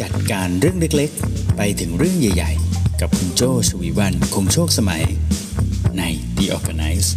[0.00, 5.04] จัดการเรื่องเล็กๆ ไปถึงเรื่องใหญ่ ๆ กับคุณโจชวีวันคงโชคสมัย
[5.98, 6.02] ใน
[6.36, 7.08] The Organize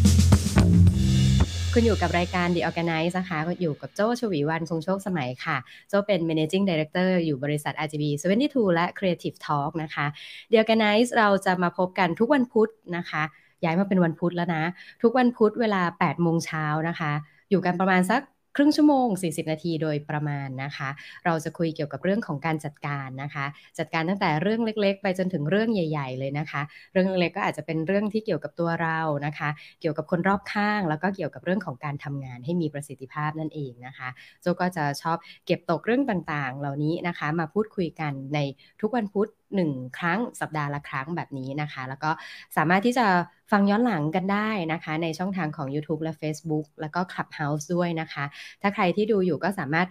[1.74, 5.58] คุณอยู่กับรายการ The Organize นะคะอยู่กับโจชวีวันคงโชคสมัยค่ะ
[5.90, 8.04] โจเป็น Managing Director อยู่บริษัท RGB
[8.42, 10.06] 72 และ Creative Talk นะคะ
[10.52, 13.24] The Organize เราจะมาพบกันทุกวันพุธนะคะ
[13.64, 14.64] ย้ายมาเป็นวันพุธแล้วนะ
[15.02, 17.12] ทุกวันพุธเวลา8โมงเช้านะคะ
[17.50, 18.22] อยู่กันประมาณสัก
[18.56, 20.90] ครึ่งชั่วโมง 40 นาทีโดยประมาณนะคะ
[21.26, 23.46] เราจะคุยเกี่ยวกับเรื่องของการจัดการนะคะ
[23.80, 26.62] จัดการตั้งแต่เรื่องเล็ก ๆ ไปจนถึงเรื่องใหญ่ ๆ เลยนะคะ
[26.94, 29.50] เรื่องเล็กๆก็อาจจะเป็นเรื่องที่เกี่ยวกับตัวเรานะคะ
[29.82, 34.10] เกี่ยวกับคนรอบข้าง แล้วก็เกี่ยวกับเรื่องของการทำงานให้มีประสิทธิภาพนั่นเองนะคะ
[34.42, 38.40] โจก็จะชอบเก็บตกเรื่องต่างๆ เหล่านี้นะคะ มาพูดคุยกันใน
[38.82, 42.12] ทุกวันพุธ1 ครั้งสัปดาห์ละครั้งแบบนี้นะคะ แล้วก็
[42.58, 43.08] สามารถที่จะ
[43.52, 48.26] ฟังย้อนหลังกันได้นะคะ ในช่องทางของ YouTube และ Facebook แล้วก็ Clubhouse ด้วยนะคะ
[48.62, 49.88] ถ้าใครที่ดูอยู่ก็สามารถ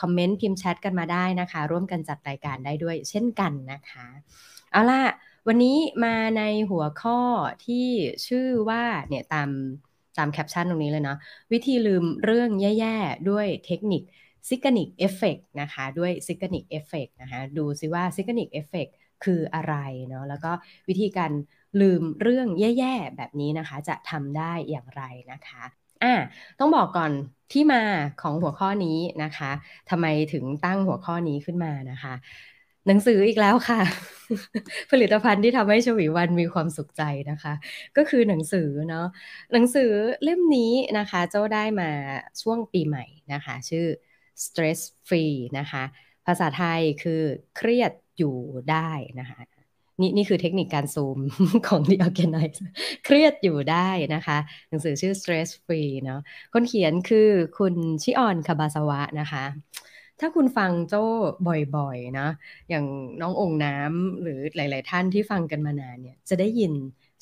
[0.00, 4.06] คอมเมนต์พิมพ์แชทกันมาได้นะคะ ร่วมกันจัดรายการได้ด้วยเช่นกันนะคะ
[4.72, 5.02] เอาล่ะ
[5.48, 7.20] วันนี้มาในหัวข้อ
[7.66, 7.86] ที่
[8.26, 9.50] ชื่อว่าเนี่ยตาม
[10.18, 11.18] ตามแคปชั่นตรงนี้เลยเนาะ
[11.52, 14.02] วิธีลืมเรื่องแย่ ๆ ด้วยเทคนิค
[14.48, 18.86] Zeigarnik Effect นะคะด้วย Zeigarnik Effect นะคะดูซิว่า Zeigarnik Effect
[19.24, 19.74] คืออะไร
[20.08, 20.52] เนาะแล้วก็
[20.88, 21.32] วิธีการ
[21.80, 25.62] ลืมเรื่องแย่ๆแบบนี้นะคะ จะทำได้อย่างไรนะคะ
[26.04, 26.14] อ่า
[26.58, 27.12] ต้องบอกก่อน
[27.52, 27.82] ที่มา
[28.22, 29.50] ของหัวข้อนี้นะคะ
[29.90, 32.14] ทำไมถึงตั้งหัวข้อนี้ขึ้นมานะคะ
[32.86, 33.80] หนังสืออีกแล้วค่ะ
[34.90, 37.52] ผลิตภัณฑ์ที่ทำให้ชวีวันมีความสุขใจนะคะ
[37.96, 39.06] ก็คือหนังสือเนาะ
[39.52, 39.90] หนังสือ
[40.22, 41.90] เล่มนี้นะคะ เจ้าได้มา
[42.42, 43.86] ช่วงปีใหม่นะคะ ชื่อ
[44.44, 45.82] stress free นะคะ
[46.26, 47.22] ภาษาไทยคือ
[47.56, 48.36] เครียด อยู่
[48.70, 48.90] ได้
[49.20, 49.40] นะคะ
[50.00, 51.18] นี่นี่คือเทคนิคการซูม
[51.66, 52.58] ของ The Organize
[53.04, 56.20] เครียดอยู่ได้นะคะ หนังสือชื่อ stress free เนาะ
[56.52, 59.44] คนเขียนคือคุณชิออนคาบาสวะนะคะ
[60.20, 61.04] ถ้าคุณฟังโจ้
[61.76, 62.28] บ่อยๆนะ
[62.70, 62.84] อย่าง
[63.20, 66.72] น้ององค์น้ำหรือหลาย ๆ ท่านที่ฟังกันมานานเนี่ย จะได้ยิน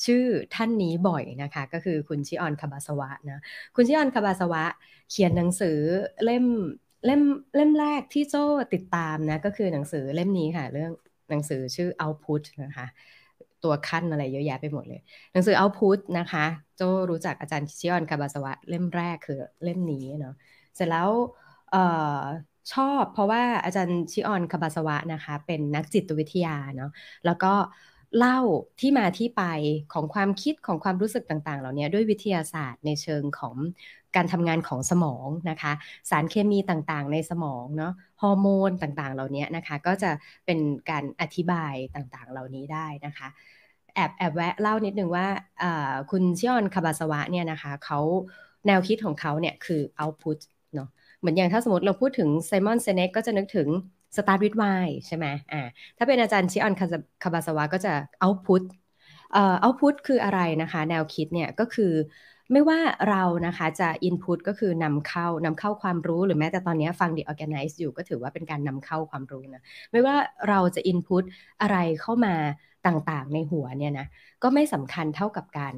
[0.04, 0.24] ชื่อ
[0.54, 3.40] ท่านนี้บ่อยนะคะ ก็คือคุณชิออนคาบาสวะนะ
[3.74, 4.64] คุณชิออนคาบาสวะ
[5.10, 5.78] เขียนหนังสือ
[6.24, 6.44] เล่ม
[7.04, 7.20] เล่ม
[7.56, 8.44] เล่มแรกที่โจ้
[8.74, 10.92] ติดตามนะ ก็คือหนังสือเล่มนี้ค่ะ เรื่อง
[11.30, 12.86] หนังสือชื่อ Output นะคะ
[13.64, 15.00] ตัวขั้นอะไรเยอะแยะไปหมดเลย
[15.32, 16.44] หนังสือ Output นะคะ
[16.76, 20.34] โจรู้จักอาจารย์ชิออนคาบาสวะเล่มแรกคือเล่มนี้เนาะ
[20.76, 21.10] เสร็จแล้ว
[21.74, 22.22] ออ
[22.72, 26.90] ชอบเพราะว่าอาจารย์ชิออนคาบาสวะนะคะ เป็นนักจิตวิทยาเนาะ
[27.24, 27.52] แล้วก็
[27.87, 28.38] เเล่า
[28.80, 29.42] ที่มาที่ไป
[29.92, 33.56] ของความคิดของความรู้สึกต่างๆ เหล่านี้ด้วยวิทยาศาสตร์ในเชิงของ
[34.16, 35.72] การทำงานของสมองนะคะ
[36.10, 37.92] สารเคมีต่างๆ ในสมองเนาะ
[38.22, 40.10] ฮอร์โมนต่างๆ เหล่านี้นะคะ ก็จะ
[40.46, 40.58] เป็น
[40.90, 43.28] การอธิบายต่างๆ เหล่านี้ได้นะคะ
[43.94, 45.26] แอบแอบแวะเล่านิดนึงว่า
[46.10, 48.00] คุณชิออนคาบาซาวะเนี่ยนะคะเขา
[48.66, 50.38] แนวคิดของเขาเนี่ยคือ output
[50.74, 53.68] เนาะเหมือนอย่างถ้าสมมติเราพูดถึง Simon Sinek ก็จะนึกถึง
[54.16, 55.62] start with why ใช่ไหมอ่า
[55.96, 56.74] ถ้าเป็นอาจารย์ชิออน
[57.22, 57.92] คาบาซาวะก็จะ
[58.24, 58.62] output
[59.32, 61.92] เอ่อ output คืออะไรนะคะ แนวคิดเนี่ยก็คือ
[62.52, 62.80] ไม่ว่า
[63.10, 70.16] เรานะคะจะ input ก็คือนำเข้านำเข้าความรู้หรือแม้แต่ตอนนี้ฟัง The ORGANICE อยู่ก็ถือว่าเป็นการนำเข้าความรู้นะไม่ว่า
[70.48, 71.22] เราจะ input
[71.62, 72.34] อะไรเข้ามา
[72.86, 74.06] ต่างๆ ในหัวเนี่ยนะ
[74.42, 75.74] ก็ไม่สำคัญเท่ากับการ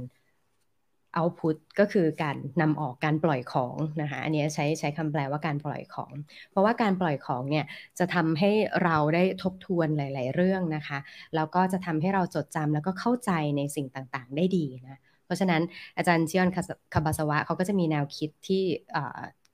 [1.16, 6.12] output ก็คือการนำออกการปล่อยของนะคะอันนี้ใช้ใช้คำแปลว่าการปล่อยของ
[6.50, 7.64] เพราะว่าการปล่อยของเนี่ย
[7.98, 8.50] จะทำให้
[8.84, 10.98] เราได้ทบทวนหลาย ๆ เรื่องนะคะ
[11.34, 15.62] แล้วก็จะทำให้เราจดจำแล้วก็เข้าใจในสิ่งต่างๆ ได้ดีนะเพราะฉะนั้น
[15.96, 16.50] อาจารย์ชิออน
[16.94, 18.62] คาบาสวะเขาก็จะมีแนวคิดที่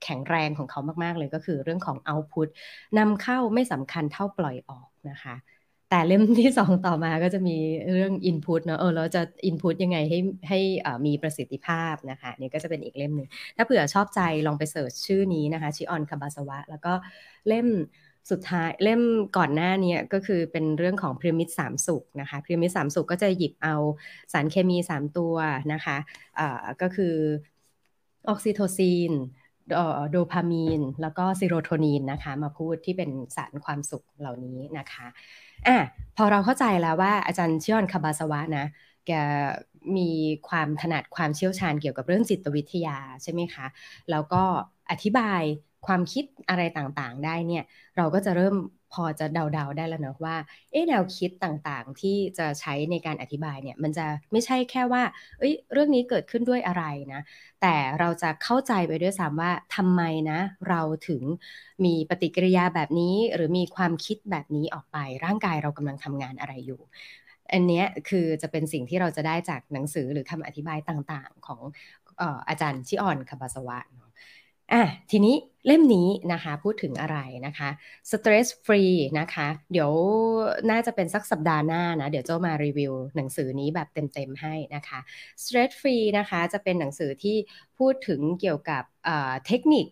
[0.03, 2.47] แข็งแรงของเขามาก ๆ เลยก็คือเรื่องของ output
[2.97, 5.35] นำเข้าไม่สำคัญเท่าปล่อยออกนะคะ
[5.89, 7.57] แต่เล่มที่สองต่อมาก็จะมี
[7.93, 10.59] เรื่อง input เนาะเออเราจะ input ยังไงให้ให้
[11.05, 13.27] มีประสิทธิภาพนะคะนี่ก็จะเป็นอีกเล่มหนึ่ง
[13.57, 16.93] ถ้าเผื่อชอบใจลองไปเสิร์ชชื่อนี้นะคะชิออนคาบาสวะ แล้วก็
[17.47, 17.67] เล่ม
[18.31, 19.01] สุดท้ายเล่ม
[19.37, 23.75] ก่อนหน้านี้ก็คือเป็นเรื่องของพีระมิดสามสุขนะคะพีระมิดสามสุขก็จะหยิบเอา
[24.33, 25.35] สารเคมีสามตัว
[25.73, 26.47] นะคะ
[26.81, 27.15] ก็คือ
[28.29, 29.11] ออกซิโทซิน
[30.11, 35.07] โดพามีน แล้วก็ซีโรโทนินนะคะ มาพูดที่เป็นสารความสุขเหล่านี้นะคะ
[35.67, 35.77] อะ
[36.17, 38.65] พอเราเข้าใจแล้วว่าอาจารย์ชิออนคาบาซาวะนะ
[39.07, 39.11] แก
[39.97, 40.09] มี
[40.49, 43.65] ความถนัดความเชี่ยวชาญเกี่ยวกับเรื่องจิตวิทยาใช่ไหมคะ
[44.11, 44.43] แล้วก็
[44.91, 45.41] อธิบาย
[45.85, 47.63] ความคิดอะไรต่างๆ ได้เนี่ย
[47.97, 48.55] เราก็จะเริ่ม
[48.93, 50.35] พอจะเดาๆได้แล้วเนอะว่า
[50.71, 55.03] เอ๊แนวคิดต่างๆ ที่จะใช้ในการอธิบายเนี่ยมันจะไม่ใช่แค่ว่า
[55.39, 57.21] เอ้ยเรื่องนี้เกิดขึ้นด้วยอะไรนะ
[57.61, 60.01] แต่เราจะเข้าใจไปด้วยซ้ำว่าทำไม
[60.31, 60.39] นะ
[60.69, 61.23] เราถึง
[61.85, 66.81] มีปฏิกิริยาแบบนี้ หรือมีความคิดแบบนี้ออกไป ร่างกายเรากำลังทำงานอะไรอยู่
[67.53, 71.61] อันนี้คือจะเป็นสิ่งที่เราจะได้จากหนังสือหรือคำอธิบายต่างๆ ของ
[72.49, 73.77] อาจารย์ชิออนคาบาสวะ
[74.73, 75.35] อะทีนี้
[75.65, 77.69] เล่มนี้นะคะพูดถึงอะไรนะคะ
[78.11, 79.91] stress free นะคะ เดี๋ยว
[80.71, 84.99] น่าจะเป็นสักสัปดาห์หน้านะ เดี๋ยวเจ้ามารีวิวหนังสือนี้แบบเต็มๆให้นะคะ
[85.43, 87.37] stress free นะคะจะเป็นหนังสือที่
[87.79, 88.83] พูดถึงเกี่ยวกับ
[89.47, 89.85] เทคนิค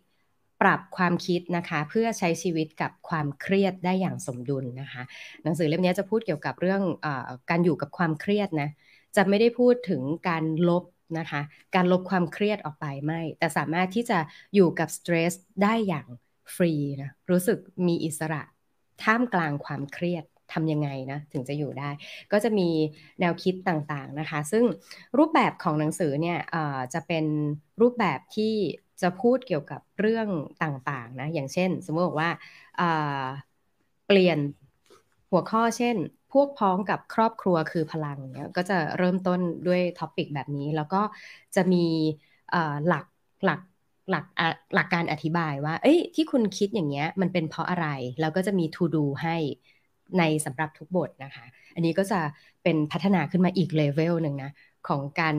[0.62, 5.04] ปรับความคิดนะคะเพื่อใช้ชีวิตกับความเครียดได้อย่างสมดุลนะคะ
[5.44, 7.08] หนังสือเล่มนี้จะพูดเกี่ยวกับเรื่องอ
[7.50, 8.70] การอยู่กับความเครียดนะ
[9.16, 10.84] จะไม่ได้พูดถึงการลบ
[11.18, 11.42] นะคะ
[11.76, 14.20] การลบความเครียดออกไปไม่ แต่สามารถที่จะ
[14.56, 16.08] อยู่กับสเตรสได้อย่าง
[16.56, 17.58] ฟรีนะรู้สึก
[17.88, 18.42] มีอิสระ
[19.04, 20.24] ท่ามกลางความเครียด
[20.54, 21.90] ทำยังไงนะถึงจะอยู่ได้
[22.32, 22.70] ก็จะมี
[23.20, 24.64] แนวคิดต่างๆนะคะ ซึ่ง
[25.18, 26.40] รูปแบบของหนังสือเนี่ย
[26.94, 27.26] จะเป็น
[27.82, 28.54] รูปแบบที่
[29.02, 30.28] จะพูดเกี่ยวกับเรื่อง
[30.64, 32.32] ต่างๆนะอย่างเช่น สมมติว่า
[34.08, 34.40] เปลี่ยน
[35.32, 35.96] หัวข้อเช่น
[36.32, 41.02] พวกพ้องกับครอบครัวคือพลังเนี่ยก็จะเริ่มต้นด้วยท็อปิกแบบนี้ แล้วก็
[41.56, 41.86] จะมี
[42.88, 43.06] หลัก
[43.46, 43.60] หลัก
[44.10, 44.26] หลัก
[44.76, 47.88] หลักการอธิบายว่า เอ้ยที่คุณคิดอย่างเงี้ยมันเป็นเพราะอะไร
[48.22, 49.36] แล้วก็จะมี to do ให้
[50.18, 51.46] ในสำหรับทุกบทนะคะ
[51.76, 52.20] อันนี้ก็จะ
[52.64, 54.52] เป็นพัฒนาขึ้นมาอีกเลเวลหนึ่งนะ
[54.88, 55.36] ของการ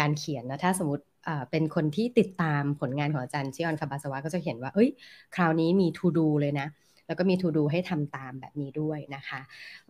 [0.00, 1.04] การเขียนนะถ้าสมมติ
[1.50, 4.90] เป็นคนที่ติดตามผลงานของอาจารย์ชิออนคาบาสวะก็จะเห็นว่า เอ้ย
[5.34, 6.66] คราวนี้มี to do เลยนะ
[7.06, 9.40] แล้วก็มีทูดูให้ทำตามแบบนี้ด้วยนะคะ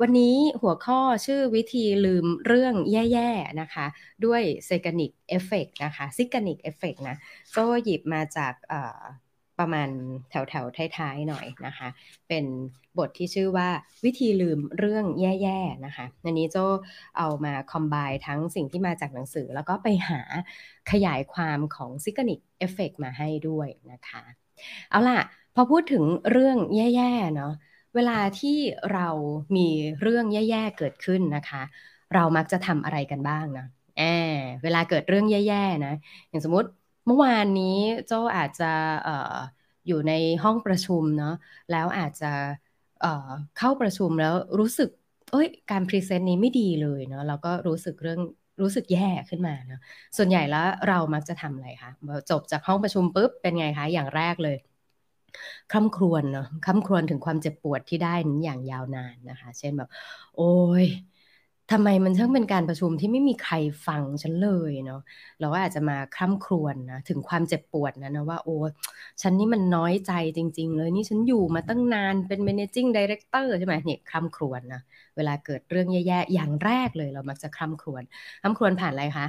[0.01, 3.87] วันนี้หัวข้อชื่อวิธีลืมเรื่องแย่ๆนะคะ
[4.25, 7.17] ด้วย Zeigarnik Effect นะคะ Zeigarnik Effect นะ
[7.51, 8.55] โจ้หยิบมาจาก
[9.59, 9.89] ประมาณ
[10.31, 10.67] แถวแถว
[10.99, 11.89] ท้ายๆหน่อยนะคะ
[12.29, 12.45] เป็น
[12.99, 13.69] บทที่ชื่อว่า
[14.05, 16.57] วิธีลืมเรื่องแย่ๆนะคะอันนี้โจ้
[17.19, 17.97] เอามา combine
[18.27, 20.21] ทั้งสิ่งที่มาจากหนังสือ แล้วก็ไปหา
[20.91, 24.23] ขยายความของ Zeigarnik Effect มาให้ด้วยนะคะ
[24.91, 25.21] เอาล่ะ
[25.55, 27.53] พอพูดถึงเรื่องแย่ๆเนาะ
[27.95, 28.59] เวลาที่
[28.93, 29.09] เรา
[29.57, 29.69] มี
[30.01, 31.63] เรื่องแย่ๆเกิดขึ้นนะคะ
[32.15, 33.67] เรามักจะทำอะไรกันบ้างนะ
[33.97, 34.03] แอ
[34.39, 35.95] บเวลาเกิดเรื่องแย่ๆนะ
[36.29, 36.69] อย่างสมมติ
[37.07, 38.73] เมื่อวานนี้โจอาจจะ
[39.07, 39.37] ออ
[39.87, 40.13] อยู่ใน
[40.45, 41.35] ห้องประชุมเนาะ
[41.71, 42.33] แล้วอาจจะ
[43.01, 44.89] เเข้าประชุมแล้วรู้สึก
[45.31, 48.21] เอ้ยการพรีเซนต์นี้ไม่ดีเลยเนาะแล้วก็รู้สึกเรื่อง
[48.63, 49.81] รู้สึกแย่ขึ้นมาเนาะ
[50.17, 51.91] ส่วนใหญ่แล้วเรามักจะทำอะไรคะ
[52.31, 54.57] จบจากห้องประชุมปุ๊บเป็นไงคะอย่างแรกเลย
[55.71, 59.89] คร่ำครวญเนาะคร่ำครวญถึงความเจ็บปวดที่ได้นั้นอย่างยาวนานนะคะ เช่นแบบ
[60.35, 60.43] โอ้
[60.83, 60.85] ย
[61.73, 63.55] ทำไมมันช่างเป็นการประชุมที่ไม่มีใคร
[63.87, 65.01] ฟังฉันเลยเนาะ
[65.41, 68.57] เราก็อาจจะมาคร่ำครวญนะถึงความเจ็บปวดนะนะว่าโอ้
[69.23, 74.81] ฉันนี่มันน้อยใจจริง ๆ เลยนี่ฉันอยู่มาตั้งนานเป็น managing director ใช่ไหมเนี่ยคร่ำครวญนะ
[75.17, 78.03] เวลาเกิดเรื่องแย่ๆอย่างแรกเลยเรามักจะคร่ำครวญ
[78.43, 79.27] คร่ำครวญผ่านอะไรคะ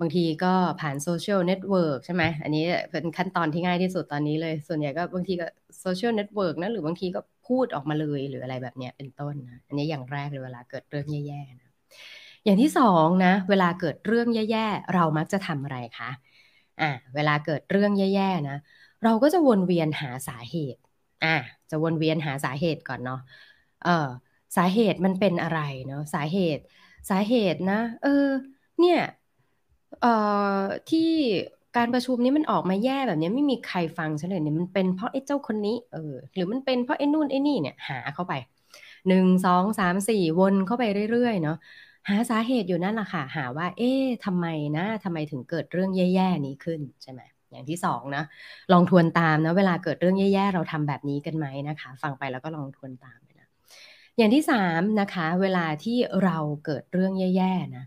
[0.00, 5.46] บางทีก็ผ่านโซเชียลเน็ตเวิร์กใช่ไหมอันนี้เป็นขั้นตอนที่ง่ายที่สุดตอนนี้เลย ส่วนใหญ่ก็บางทีก็
[5.80, 11.68] โซเชียลเน็ตเวิร์กนะหรือบางทีก็พูดออกมาเลยหรืออะไรแบบนี้เป็นต้นนะอันนี้อย่างแรกเลยเวลาเกิดเรื่องแย่ๆนะ
[12.44, 16.10] อย่างที่สองนะเวลาเกิดเรื่องแย่ๆเรามักจะทำอะไรคะ
[16.80, 18.54] อ่าเวลาเกิดเรื่องแย่ๆนะ
[19.02, 20.80] เราก็จะวนเวียนหาสาเหตุ
[21.22, 21.28] อ่า
[21.70, 23.16] จะวนเวียนหาสาเหตุก่อนเนาะ
[23.80, 23.90] เออ
[24.56, 26.62] สาเหตุมันเป็นอะไรเนาะสาเหตุ
[27.10, 28.08] สาเหตุนะ เออ
[28.78, 28.98] เนี่ย
[30.90, 31.10] ที่
[31.76, 38.32] การประชุมนี้มันออกมาแย่แบบนี้ไม่มีใครฟังฉันเลยเนี่ยมันเป็นเพราะไอ้เจ้าคนนี้เออหรือมันเป็นเพราะไอ้นู่นไอ้นี่เนี่ยหาเข้าไป
[39.08, 41.56] หนึ่งสองสามสี่วนเข้าไปเรื่อยๆเนาะ
[42.08, 44.46] หาสาเหตุอยู่นั่นแหละค่ะ หาว่า เอ๊ะทำไม
[44.76, 47.20] นะทำไมถึงเกิดเรื่องแย่ๆนี้ขึ้นใช่ไหม
[47.50, 48.22] อย่างที่สองนะ
[48.72, 53.48] ลองทวนตามนะเวลาเกิดเรื่องแย่ๆเราทำแบบนี้กันไหมนะคะ ฟังไปแล้วก็ลองทวนตามนะ
[54.18, 57.84] อย่างที่สามนะคะ เวลาที่เราเกิดเรื่องแย่ๆนะ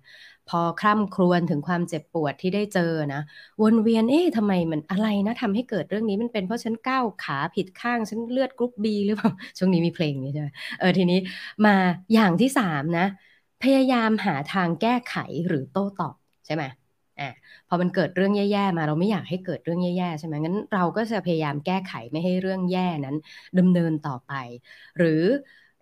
[0.52, 3.22] พอคร่ำครวญถึงความเจ็บปวดที่ได้เจอนะ
[3.62, 10.48] วนเวียนเอ๊ะทำไมมันอะไรนะทำให้เกิดเรื่องนี้มันเป็นเพราะฉันก้าวขาผิดข้างฉันเลือดกรุ๊ปบีหรือเปล่าช่วงนี้มีเพลงนี้ใช่ไหม
[10.80, 11.20] เออทีนี้
[11.66, 11.76] มา
[12.14, 13.06] อย่างที่สามนะ
[13.62, 15.16] พยายามหาทางแก้ไข
[15.48, 16.16] หรือโต้ตอบ
[16.46, 16.64] ใช่ไหม
[17.20, 17.30] อะ
[17.68, 23.16] พอมันเกิดเรื่องแย่ๆมาเราไม่อยากให้เกิดเรื่องแย่ๆใช่ไหมงั้นเราก็จะพยายามแก้ไขไม่ให้เรื่องแย่นั้น
[23.58, 24.32] ดำเนินต่อไป
[24.98, 25.24] หรือ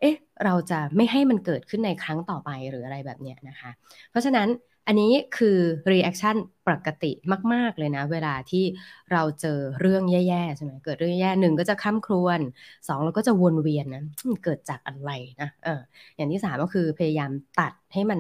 [0.02, 0.16] เอ๊ะ
[0.46, 3.72] เราจะไม่ให้มันเกิดขึ้นในครั้งต่อไปหรืออะไรแบบเนี้ยนะคะ
[4.12, 4.48] เพราะฉะนั้น
[4.88, 5.58] อันนี้คือ
[5.92, 6.36] reaction
[6.68, 7.12] ปกติ
[7.54, 8.64] มาก ๆ เลยนะ เวลาที่
[9.12, 12.40] เราเจอเรื่องแย่ๆใช่ไหมเกิดเรื่องแย่หนึ่งก็จะค้ำครวน
[12.88, 14.04] สองเราก็จะวนเวียนนะ
[14.44, 15.82] เกิดจากอะไรนะเออ
[16.16, 18.20] อย่างที่สามก็คือพยายามตัดให้มัน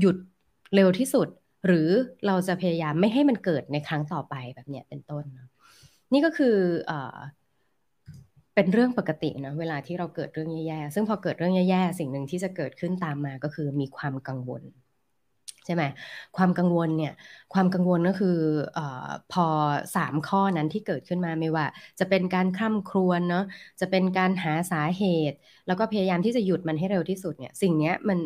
[0.00, 0.16] หยุด
[0.74, 1.28] เร็วที่สุด
[1.66, 1.88] หรือ
[2.26, 5.24] เราจะพยายามไม่ให้มันเกิดในครั้งต่อไปแบบเนี้ยเป็นต้น
[6.12, 6.56] นี่ก็คือ
[6.90, 6.92] อ
[8.60, 14.62] เป็นเรื่องปกตินะเวลาที่เราเกิดเรื่องแย่ๆซึ่งพอเกิดเรื่องแย่ๆสิ่งหนึ่งที่จะเกิดขึ้นตามมาก็คือมีความกังวล
[15.64, 15.82] ใช่ไหม
[16.36, 17.12] ความกังวลเนี่ย
[17.54, 18.38] ความกังวลก็คือ
[18.78, 18.80] อ
[19.32, 19.46] พอ
[19.96, 21.66] สามข้อนั้นที่เกิดขึ้นมาไม่ว่า
[21.98, 23.44] จะเป็นการคร่ำครวญเนาะ
[23.80, 25.36] จะเป็นการหาสาเหตุ
[25.66, 28.18] แล้วก็พยายามที่จะหยุดมันให้เร็วที่สุดเนี่ยสิ่งนี้มัน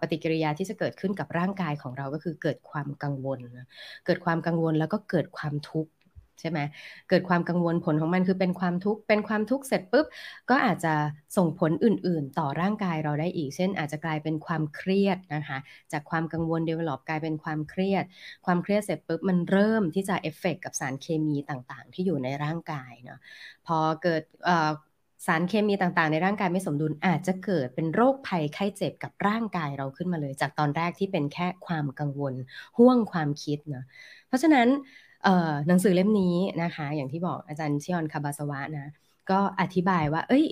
[0.00, 3.38] ปฏิกิริยาที่จะเกิดขึ้นกับร่างกายของเราก็คือเกิดความกังวล
[4.06, 5.90] เกิดความกังวลแล้วก็เกิดความทุกข์
[6.40, 6.58] ใช่ไหม
[7.08, 10.06] เกิดความกังวลผลของมันคือเป็นความทุกข์เป็นความทุกข์เสร็จปุ๊บ
[10.50, 10.94] ก็อาจจะ
[11.36, 15.58] ส่งผลอื่น ๆ ต่อร่างกายเราได้อีก เช่น อาจจะกลายเป็นความเครียดนะคะ
[15.92, 18.04] จากความกังวล develop กลายเป็นความเครียด
[18.46, 23.18] ความเครียดเสร็จปุ๊บมันเริ่มที่จะเอฟเฟกกับสารเคมีต่างๆ ที่อยู่ในร่างกายเนาะ
[23.66, 24.22] พอเกิด
[25.26, 32.34] สารเคมีต่างๆ ในร่างกายไม่สมดุลอาจจะเกิดเป็นโรคภัยไข้เจ็บกับร่างกายเราขึ้นมาเลย จากตอนแรกที่เป็นแค่ความกังวล
[32.78, 33.84] ห่วงความคิดเนาะ
[34.28, 34.68] เพราะฉะนั้น
[35.66, 38.88] หนังสือเล่มนี้นะคะ อย่างที่บอกอาจารย์ชิออนคาบาสวะนะ
[39.30, 40.46] ก็อธิบายว่า เอ้ย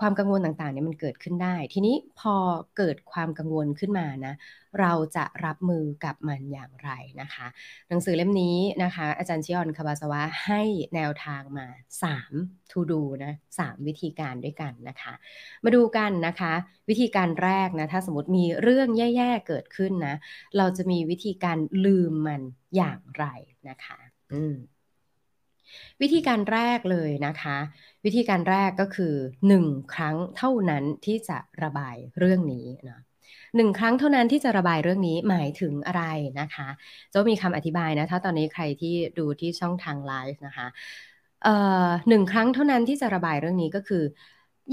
[0.00, 2.34] ความกังวลต่างๆเนี่ยมันเกิดขึ้นได้ ทีนี้พอ
[2.76, 4.34] เกิดความกังวลขึ้นมานะ
[4.80, 7.46] เราจะรับมือกับมันอย่างไรนะคะ
[7.88, 10.62] หนังสือเล่มนี้นะคะ อาจารย์ชิออนคาบาสวะให้
[10.94, 11.66] แนวทางมา
[12.04, 12.32] 3
[12.70, 15.12] to do นะ3วิธีการด้วยกันนะคะ
[15.64, 16.52] มาดูกันนะคะ
[16.88, 20.16] วิธีการแรกนะ ถ้าสมมติมีเรื่องแย่ๆเกิดขึ้นนะ
[20.56, 22.42] เราจะมีวิธีการลืมมัน
[22.76, 23.24] อย่างไร
[23.68, 24.54] นะคะ อืม
[26.00, 27.56] วิธีการแรกเลยนะคะ
[28.04, 29.14] วิธีการแรกก็คือ
[29.48, 33.00] 1 ครั้งเท่านั้นที่จะระบายเรื่องนี้นะ
[33.56, 36.04] หนึ่งครั้งเท่านั้นที่จะระบายเรื่องนี้หมายถึงอะไร
[36.40, 36.68] นะคะ
[37.12, 40.66] จะมีคำอธิบายนะถ้าตอนนี้ใครที่ดูที่ช่องทางไลฟ์นะคะ
[42.08, 44.04] หนึ่งครั้งเท่านั้นที่จะระบายเรื่องนี้ก็คือ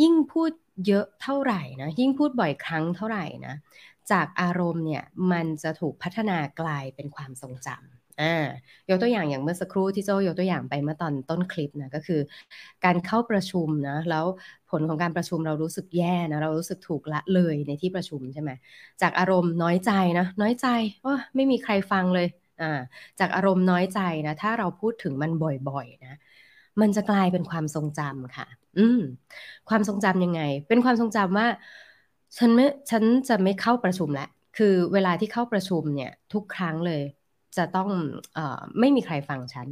[0.01, 0.51] ยิ่งพูด
[0.87, 3.55] เยอะเท่าไหร่นะยิ่งพูดบ่อยครั้งเท่าไหร่นะ
[4.11, 8.25] จากอารมณ์เนี่ยมันจะถูกพัฒนากลายเป็นความทรงจำ อ่า
[8.89, 12.19] ยกตัวอย่างอย่างเมื่อสักครู่ที่โจยกตัวอย่างไปเมื่อตอนต้นคลิปนะก็คือ
[12.83, 14.25] การเข้าประชุมนะแล้ว
[14.67, 18.51] ผลของการประชุมเรารู้สึกแย่นะเรารู้สึกถูกละเลยในที่ประชุมใช่ไหม
[19.01, 20.67] จากอารมณ์น้อยใจนะน้อยใจ
[21.05, 22.27] ว่าไม่มีใครฟังเลย
[22.62, 22.65] อ่า
[23.19, 26.13] จากอารมณ์น้อยใจนะถ้าเราพูดถึงมันบ่อยๆนะ
[26.81, 28.47] มันจะกลายเป็นความทรงจำค่ะ
[28.77, 29.00] อืม
[29.69, 31.47] ความทรงจำยังไง เป็นความทรงจำว่า
[32.38, 37.01] ฉันไม่ ฉันจะไม่เข้าประชุมแล้วคือเวลาที่เข้าประชุมเนี่ย ทุกครั้งเลย
[37.58, 37.89] จะต้อง
[38.38, 38.39] อ
[38.80, 39.68] ไม่มีใครฟังฉัน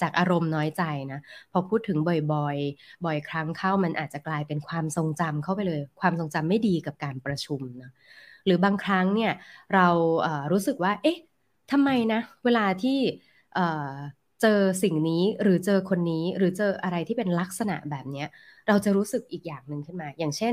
[0.00, 0.82] จากอารมณ์น้อยใจ
[1.12, 1.20] นะ
[1.52, 1.98] พอพูดถึง
[2.32, 7.90] บ่อยๆ บ่อยครั้งเข้ามันอาจจะกลายเป็นความทรงจำเข้าไปเลย ความทรงจำไม่ดีกับการประชุมนะ
[8.46, 9.32] หรือบางครั้งเนี่ย
[9.74, 9.88] เรา
[10.52, 11.18] รู้สึกว่า เอ๊ะ
[11.72, 12.98] ทำไมนะเวลาที่
[14.42, 18.24] เจอสิ่งนี้หรือเจอคนนี้หรือเจออะไรที่เป็นลักษณะแบบนี้
[18.68, 20.52] เราจะรู้สึกอีกอย่างหนึ่งขึ้นมา อย่างเช่น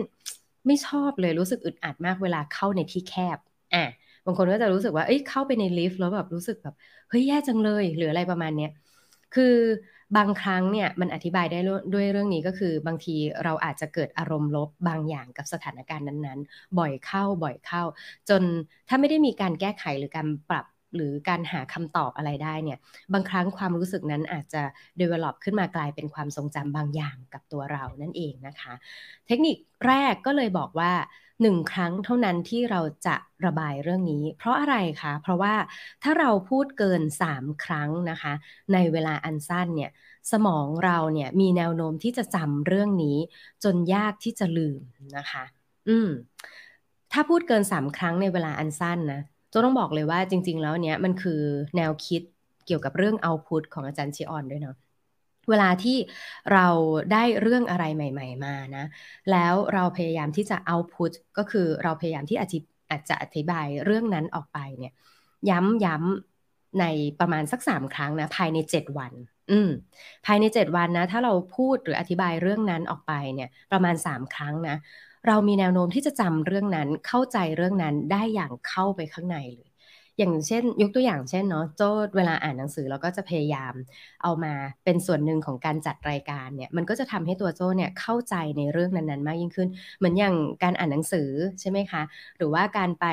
[0.68, 3.38] ไม่ชอบเลยรู้สึกอึดอัดมากเวลาเข้าในที่แคบ
[3.74, 3.84] อะ
[4.26, 6.76] บางคนก็จะรู้สึกว่า เอ้ยเข้าไปในลิฟต์แล้วแบบรู้สึกแบบ
[7.10, 8.70] เฮ้ยแย่จังเลยหรืออะไรประมาณเนี้ย
[9.36, 9.56] คือ
[10.18, 11.60] บางครั้งเนี่ยมันอธิบายได้
[11.94, 17.84] ด้วยเรื่องนี้ก็คือบางทีเราอาจจะเกิดอารมณ์ลบบางอย่างกับสถานการณ์นั้นๆ บ่อยเข้าบ่อยเข้า
[18.30, 18.44] จน
[18.88, 20.66] ถ้าไม่ได้มีการแก้ไขหรือการปรับ
[20.96, 22.78] หรือการหาคำตอบอะไรได้เนี่ย
[23.14, 24.64] บางครั้งความรู้สึกนั้นอาจจะ
[25.02, 28.74] develop ขึ้นมากลายเป็นความทรงจำบางอย่างกับตัวเรานั่นเองนะคะ
[29.28, 29.58] เทคนิค
[29.88, 30.92] แรกก็เลยบอกว่า
[31.42, 35.54] หนึ่งครั้งเท่านั้นที่เราจะระบายเรื่องนี้ เพราะอะไรคะ เพราะว่า
[36.04, 38.34] ถ้าเราพูดเกิน 3 ครั้งนะคะ
[38.74, 39.92] ในเวลาอันสั้นเนี่ย
[40.32, 43.18] สมองเราเนี่ยมีแนวโน้มที่จะจำเรื่องนี้
[43.64, 44.82] จนยากที่จะลืม
[45.18, 45.44] นะคะ
[45.90, 46.10] อืม
[47.12, 49.22] ถ้าพูดเกิน 3 ครั้งในเวลาอันสั้นนะ
[49.54, 51.42] จะต้องบอกเลยว่าจริง ๆ แล้วเนี้ยมันคือ
[51.78, 52.22] แนวคิด
[52.66, 54.76] เกี่ยวกับเรื่องเอาพุตของอาจารย์ชิออนด้วยเนาะ
[55.50, 55.98] เวลาที่
[56.54, 56.68] เรา
[57.12, 58.86] ได้เรื่องอะไรใหม่ ๆ มานะ
[59.32, 62.48] แล้วเราพยายามที่จะเอาพุตก็คือเราพยายามที่อา
[63.00, 64.94] จจะอธิบายเรื่องนั้นออกไปเนี่ย
[65.50, 66.86] ย้ำๆใน
[67.20, 69.14] ประมาณสักสามครั้งนะ ภายในเจ็ดวัน
[69.52, 69.70] อืม
[70.26, 74.78] ภายในเจ็ดวันนะ ถ้าเราพูดหรืออธิบายเรื่องนั้นออกไปเนี่ย ประมาณสามครั้งนะ
[75.26, 79.72] เรามีแนวโน้มที่จะจำเรื่องนั้นเข้าใจเรื่องนั้นได้อย่างเข้าไปข้างในเลย
[80.20, 83.74] อย่างเช่น ยกตัวอย่างเช่นเนาะโจ้เวลาอ่านหนังสือเราก็จะพยายาม
[84.24, 84.54] เอามา
[84.86, 91.30] เป็นส่วนหนึ่งของการจัดรายการเนี่ยมันก็จะทำให้ตัวโจ้เนี่ยเข้าใจในเรื่องนั้นๆ มากยิ่งขึ้น เหมือนอย่างการอ่านหนังสือ
[91.62, 92.02] ใช่ไหมคะ
[92.38, 93.06] หรือว่าการไป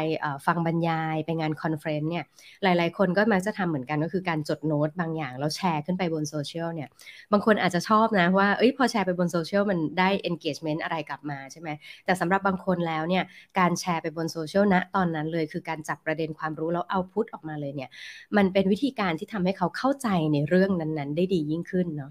[0.46, 2.24] ฟังบรรยายไปงาน conference เนี่ย
[2.62, 6.88] หลายๆ คนก็มักจะทำเหมือนกันก็คือการจดโน้ตบางอย่างแล้วแชร์ขึ้นไปบนโซเชียลเนี่ย
[7.32, 11.68] บางคนอาจจะชอบนะว่าเอ้ยพอแชร์ไปบนโซเชียลมันได้ engagement อะไรกลับมาใช่ไหม
[12.04, 13.24] แต่สำหรับบางคนแล้วเนี่ย
[13.58, 17.90] การแชร์ไปบนโซเชียลณตอนนั้นเลยคือการจับประเด็นความรู้แล้ว output ออกมาเลยเนี่ย
[18.36, 22.10] มันเป็นวิธีการที่ทำให้เขาเข้าใจในเรื่องนั้นๆ ได้ดียิ่งขึ้นเนาะ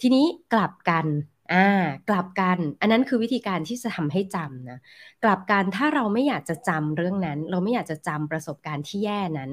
[0.00, 1.06] ทีนี้กลับกัน
[1.52, 1.66] อ่า
[2.08, 4.78] กลับกัน อันนั้นคือวิธีการที่จะทำให้จำนะ
[5.24, 9.50] กลับกันถ้าเราไม่อยากจะจำเรื่องนั้น เราไม่อยากจะจำประสบการณ์ที่แย่นั้น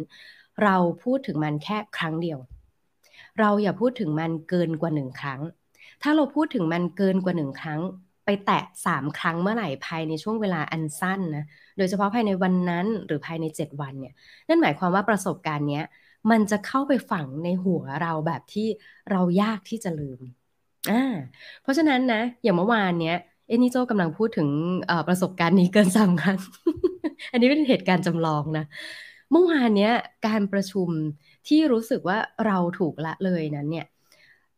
[0.63, 2.39] เราพูดถึงมันแค่ครั้งเดียว
[3.39, 5.41] เราอย่าพูดถึงมันเกินกว่าหนึ่งครั้ง
[6.01, 7.81] ถ้าเราพูดถึงมันเกินกว่าหนึ่งครั้ง
[8.25, 11.43] ไปแตะสามครั้งเมื่อไหร่ภายในช่วงเวลาอันสั้นนะ
[11.77, 14.13] โดยเฉพาะภายในวันนั้นหรือภายในเจ็ดวันเนี่ย
[14.47, 15.83] นั่นหมายความว่าประสบการณ์เนี้ย
[16.31, 18.67] มันจะเข้าไปฝังในหัวเราแบบที่
[19.11, 20.21] เรายากที่จะลืม
[20.89, 20.95] อ่า
[21.61, 23.15] เพราะฉะนั้นนะ อย่างเมื่อวานเนี้ย
[23.47, 24.49] เอ็นี่โจกำลังพูดถึง
[25.07, 26.37] ประสบการณ์นี้เกินสามครั้ง
[27.31, 28.65] อันนี้เป็นเหตุการณ์จำลองนะ
[29.31, 29.91] เมื่อวานเนี้ย
[30.27, 30.89] การประชุม
[31.47, 33.85] ที่รู้สึกว่าเราถูกละเลยนั้นเนี่ย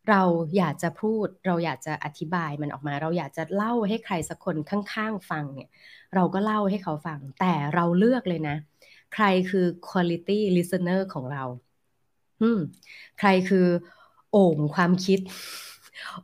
[0.09, 0.23] เรา
[0.57, 5.69] อยากจะพูด เราอยากจะอธิบายมันออกมา เราอยากจะเล่าให้ใครสักคนข้างๆฟังเนี่ย
[6.15, 8.55] เราก็เล่าให้เขาฟัง แต่เราเลือกเลยนะ
[9.13, 11.43] ใครคือ quality listener ของเรา
[12.41, 12.59] อืม
[13.19, 13.67] ใครคือ
[14.31, 15.19] โอ่งความคิด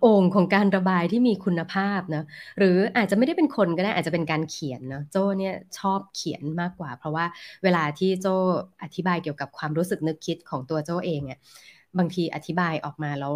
[0.01, 2.24] โอ่งของการระบายที่มีคุณภาพนะ
[2.57, 7.25] หรืออาจจะไม่ได้เป็นคนก็ได้อาจจะเป็นการเขียนเนาะโจเนี่ยชอบเขียนมากกว่า เพราะว่า
[7.63, 8.27] เวลาที่โจ
[8.83, 11.39] อธิบายเกี่ยวกับความรู้สึกนึกคิดของตัวโจเองเนี่ย
[11.98, 13.33] บางทีอธิบายออกมาแล้ว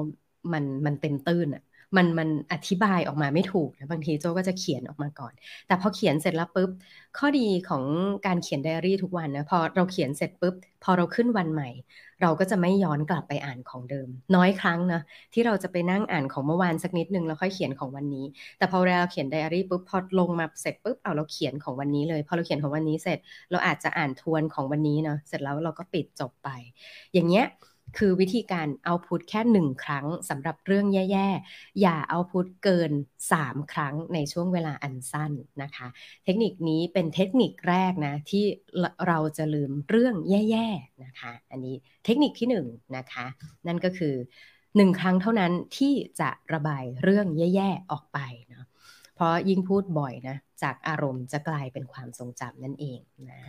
[0.54, 1.64] มันมันเต็มตื้นอะ
[1.98, 5.34] มันมันอธิบายออกมาไม่ถูกนะบางทีโจก็จะเขียนออกมาก่อน
[5.68, 6.70] แต่พอเขียนเสร็จแล้วปุ๊บ
[7.18, 7.84] ข้อดีของ
[8.26, 11.70] การเขียนไดอารี่ทุกวันนะพอเราเขียนเสร็จปุ๊บ พอเราขึ้นวันใหม่
[12.22, 15.02] เราก็จะไม่ย้อนกลับไปอ่านของเดิม น้อยครั้งนะ
[15.34, 18.26] ที่เราจะไปนั่งอ่านของเมื่อวานสักนิดนึงแล้วค่อยเขียนของวันนี้
[18.58, 23.20] แต่พอเราเขียนไดอารี่ปุ๊บพอลงมาเสร็จปุ๊บเอาเราเขียนของวันนี้เลยพอเราเขียนของวันนี้เสร็จ
[23.52, 26.50] เราอาจจะอ่านทวนของวันนี้เนาะเสร็จแล้วเราก็ปิดจบไป
[27.14, 27.46] อย่างเงี้ย
[27.98, 32.92] คือวิธีการเอาพุทแค่หนึ่งครั้งสำหรับเรื่องแย่ๆ อย่าเอาพุทเกิน
[33.32, 35.32] 3 ครั้งในช่วงเวลาอันสั้น
[35.62, 35.88] นะคะ
[36.24, 38.44] เทคนิคนี้เป็นเทคนิคแรกนะ ที่
[39.08, 43.26] เราจะลืมเรื่องแย่ๆนะคะ อันนี้เทคนิคที่1นนะคะ
[43.68, 44.16] นั่นก็คือ
[44.76, 48.20] หนึ่งครั้งเท่านั้นที่จะระบายเรื่องแย่ๆ ออกไป
[48.50, 48.66] เนาะ
[49.16, 53.00] เพราะยิ่งพูดบ่อยนะ จากอารมณ์จะกลายเป็นความทรงจำนั่นเอง
[53.32, 53.42] นะ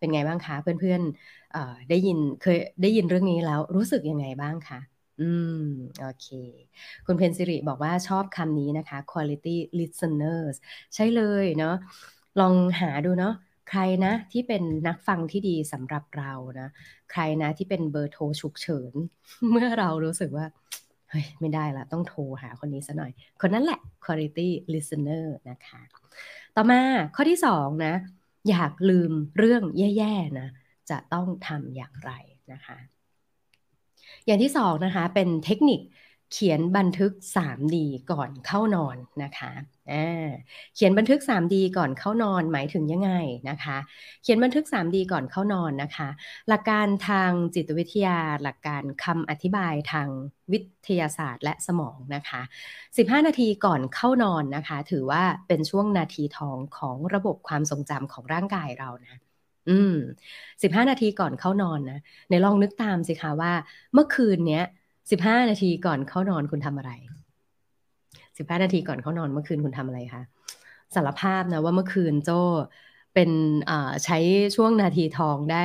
[0.00, 4.80] เป็นไงบ้างคะเพื่อนๆได้ยินเคยได้ยินเรื่องนี้แล้วรู้สึกยังไงบ้างคะ
[5.20, 5.30] อื
[5.64, 5.66] ม
[6.00, 6.28] โอเค
[7.06, 10.56] คุณเพนซิริบอกว่าชอบคำนี้นะคะ quality listeners
[10.94, 11.74] ใช่เลยเนาะ
[12.40, 13.34] ลองหาดูเนาะ
[13.70, 16.68] ใครนะที่เป็นนักฟังที่ดีสำหรับเรานะ
[17.12, 18.92] ใครนะที่เป็นเบอร์โทรฉุกเฉิน
[19.50, 20.46] เมื่อเรารู้สึกว่า
[21.10, 25.80] เฮ้ยไม่ได้ละต้องโทรหาคนนี้ซะหน่อย คนนั้นแหละ quality listener นะคะ
[26.56, 26.80] ต่อมา
[27.14, 27.94] ข้อที่สองนะ
[28.48, 30.48] อยากลืมเรื่องแย่ๆนะ
[30.90, 32.12] จะต้องทำอย่างไร
[32.52, 32.78] นะคะ
[34.26, 35.80] อย่างที่สองนะคะเป็นเทคนิค
[36.32, 37.76] เขียนบันทึก 3D
[38.10, 39.52] ก่อนเข้านอนนะคะ
[40.74, 43.10] เขียนบันทึก 3D ก่อนเข้านอนหมายถึงยังไง
[43.50, 43.76] นะคะ
[44.22, 46.08] เขียนบันทึก 3D ก่อนเข้านอนนะคะ
[46.48, 50.08] หลักการทางจิตวิทยา หลักการคำอธิบายทาง
[50.52, 52.40] วิทยาศาสตร์และสมองนะคะ
[52.96, 59.16] 15 นาทีก่อนเข้านอนนะคะ ถือว่าเป็นช่วงนาทีทองของระบบความทรงจำของร่างกายเรานะ
[59.68, 59.94] อืม
[60.62, 61.98] 15นาทีก่อนเข้านอนนะ
[62.30, 63.52] ในลองนึกตามสิคะว่า
[63.94, 64.62] เมื่อคืนเนี้ย
[65.10, 66.90] 15นาทีก่อนเข้านอนคุณทำอะไร
[68.40, 70.22] 15นาทีก่อนเข้านอนเมื่อคืนคุณทำอะไรคะ
[70.94, 72.30] สารภาพนะว่าเมื่อคืนโจ
[73.14, 73.30] เป็น
[74.04, 74.18] ใช้
[74.56, 75.64] ช่วงนาทีทองได้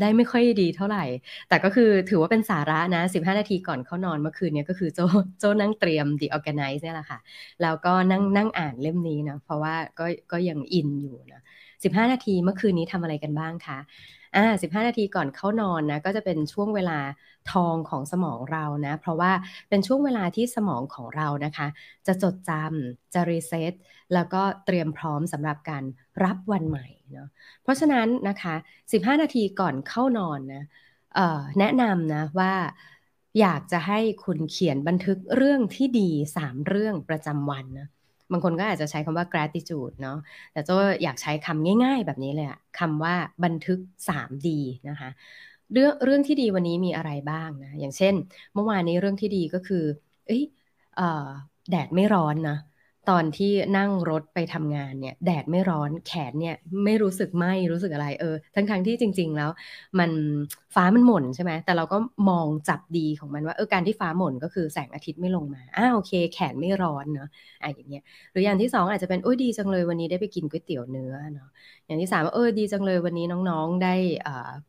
[0.00, 1.04] ได้ไม่ค่อยดีเท่าไหร่
[1.48, 5.00] แต่ก็คือถือว่าเป็นสาระนะ 15 นาทีก่อนเข้านอนเมื่อคืนนี้ก็คือโจ
[5.38, 7.18] โจนั่งเตรียม The Organize เนี่ยแหละค่ะ
[7.62, 11.40] แล้วก็นั่งนั่งอ่านเล่มนี้นะ เพราะว่าก็ก็ยังอินอยู่นะ
[11.82, 13.78] 15 นาทีเมื่อคืนนี้ทำอะไรกันบ้างคะ
[14.36, 16.98] อ่า15นาทีก่อนเข้านอนนะก็จะเป็นช่วงเวลา
[17.52, 19.32] ทองของสมองเรานะ เพราะว่า
[19.68, 21.66] เป็นช่วงเวลาที่สมองของเรานะคะ
[22.06, 23.72] จะจดจำจะรีเซ็ต
[24.14, 25.84] แล้วก็เตรียมพร้อมสำหรับการ
[26.24, 27.28] รับวันใหม่เนาะ
[27.62, 28.54] เพราะฉะนั้นนะคะ
[28.92, 30.64] 15 นาทีก่อนเข้านอนนะ
[31.58, 32.52] แนะนำนะว่า
[33.40, 37.88] อยากจะให้คุณเขียนบันทึกเรื่องที่ดี 3 เรื่องประจำวันนะ
[38.32, 40.12] บางคนก็อาจจะใช้คำว่า gratitude เนาะ
[40.52, 40.70] แต่โจ
[41.02, 43.14] อยากใช้คำง่าย ๆ แบบนี้เลยอะคำว่า
[43.44, 44.50] บันทึก 3D
[44.88, 45.08] นะคะ
[45.72, 48.14] เรื่องเรื่องที่ดีวันนี้มีอะไรบ้างนะอย่างเช่น
[48.54, 49.84] เมื่อวานนี้เรื่องที่ดีก็คือ
[50.26, 50.42] เอ้ย
[51.68, 52.56] แดดไม่ร้อนนะ
[53.10, 59.50] ตอนที่นั่งรถไปทำงานเนี่ย แดดไม่ร้อนแขนเนี่ยไม่รู้สึกไหมรู้สึกอะไรเออ ทั้งทั้งที่จริง ๆ แล้ว
[59.98, 60.10] มัน
[60.74, 67.28] ฟ้ามันหม่นใช่ไหมแต่เราก็มองจับดีของมันว่าเออการที่ฟ้าหม่นก็คือแสงอาทิตย์ไม่ลงมาอ้าโอเค แขนไม่ร้อนเนาะ
[67.62, 71.48] อะอย่างเงี้ยหรืออย่างที่สองอาจจะเป็นโอ้ยดีจังเลยวันนี้ได้ไปกินก๋วยเตี๋ยวเนื้อเนาะ
[71.86, 73.94] อย่างที่สามว่าเออดีจังเลยวันนี้น้องๆได้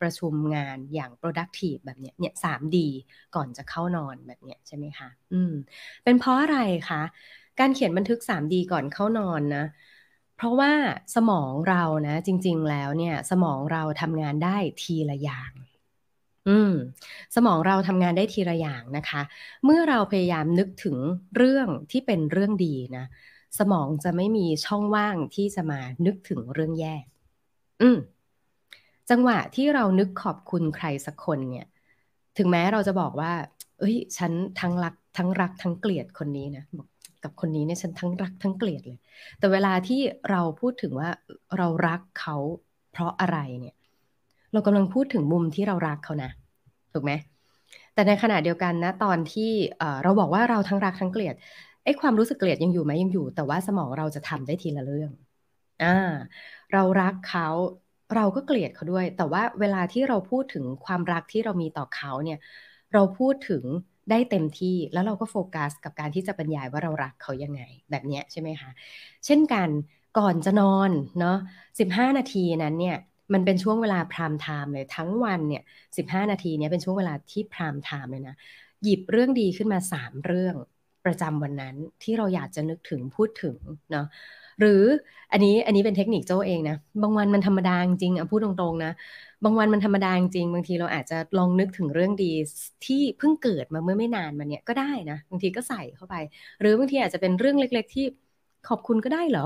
[0.01, 2.87] ประชุมงานอย่าง productive แบบเนี้ยเนี่ยสามดี
[3.35, 5.51] ก่อนจะเข้านอนแบบเนี้ยใช่ไหมคะอืม
[6.03, 6.57] เป็นเพราะอะไร
[6.89, 7.01] คะ
[7.59, 9.65] การเขียนบันทึก 3D ก่อนเข้านอนนะ
[10.35, 10.73] เพราะว่า
[11.15, 15.51] สมองเรานะ จริง ๆ แล้วเนี่ย สมองเราทำงานได้ทีละอย่าง
[16.47, 16.71] อืม
[17.35, 19.21] สมองเราทำงานได้ทีละอย่างนะคะ
[19.65, 20.97] เมื่อเราพยายามนึกถึง
[21.35, 23.05] เรื่องที่เป็นเรื่องดีนะ
[23.59, 26.95] สมองจะไม่มีช่องว่างที่จะมานึกถึงเรื่องแย่
[27.81, 27.97] อืม
[29.09, 31.65] จังหวะที่เรานึกขอบคุณใครสักคนเนี่ย
[32.37, 33.31] ถึงแม้เราจะบอกว่า
[33.79, 36.87] เอ้ย ฉันทั้งรักทั้งรักทั้งเกลียดคนนี้นะบอก
[37.23, 38.99] กับคนนี้เนี่ยฉันทั้งรักทั้งเกลียดเลย
[39.39, 41.09] แต่เวลาที่เราพูดถึงว่า
[41.57, 42.35] เรารักเขา
[42.91, 43.75] เพราะอะไรเนี่ย
[44.53, 46.31] เรากำลังพูดถึงมุมที่เรารักเขานะ
[46.93, 47.11] ถูกไหม
[47.93, 49.51] แต่ในขณะเดียวกันนะตอนที่
[50.03, 51.35] เราบอกว่าเราทั้งรักทั้งเกลียด
[51.85, 55.11] ไอ้ความรู้สึกเกลียดยังอยู่ไหมยังอยู่ แต่ว่าสมองเราจะทำได้ทีละเรื่อง
[55.81, 55.87] อ่า
[56.73, 57.47] เรารักเขา
[58.15, 62.37] เราก็เกลียดเขาด้วย แต่ว่าเวลาที่เราพูดถึงความรักที่เรามีต่อเขาเนี่ย
[62.93, 63.63] เราพูดถึง
[64.09, 67.61] ได้เต็มที่แล้วเราก็โฟกัสกับการที่จะบรรยายว่าเรารักเขายังไง
[67.91, 68.69] แบบนี้ใช่ไหมคะ
[69.25, 69.69] เช่นกัน
[70.17, 71.37] ก่อนจะนอนเนาะ
[71.79, 72.97] 15 นาทีนั้นเนี่ย
[73.33, 75.63] มันเป็นช่วงเวลา prime time เลยทั้งวันเนี่ย
[75.97, 78.35] 15 นาทีเนี้ยเป็นช่วงเวลาที่ prime time เลยนะ
[78.83, 80.55] หยิบเรื่องดีขึ้นมา 3 เรื่อง
[81.05, 83.57] ประจำวันนั้นที่เราอยากจะนึกถึงพูดถึง
[83.91, 84.05] เนาะ
[84.59, 84.83] หรือ
[85.31, 88.91] อันนี้อันนี้เป็นเทคนิคโจ้เองนะบางวันมันธรรมดาจริงอะพูดตรงๆนะ
[89.43, 92.33] บางวันมันธรรมดาจริงบางทีเราอาจจะลองนึกถึงเรื่องดี
[92.85, 96.15] ที่เพิ่งเกิดมาเมื่อไม่นานมาเนี้ยก็ได้นะบางทีก็ใส่เข้าไป
[96.59, 98.05] หรือบางทีอาจจะเป็นเรื่องเล็ก ๆ ที่
[98.69, 99.45] ขอบคุณก็ได้เหรอ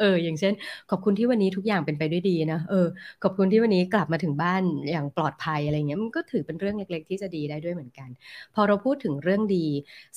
[0.00, 0.52] เออ อย่างเช่น
[0.90, 2.86] ขอบคุณที่วันนี้ทุกอย่างเป็นไปด้วยดีนะ เออ
[3.22, 8.08] ขอบคุณที่วันนี้กลับมาถึงบ้านอย่างปลอดภัยอะไรเงี้ย มันก็ถือเป็นเรื่องเล็ก ๆ ที่จะดีได้ด้วยเหมือนกัน
[8.54, 9.66] พอเราพูดถึงเรื่องดี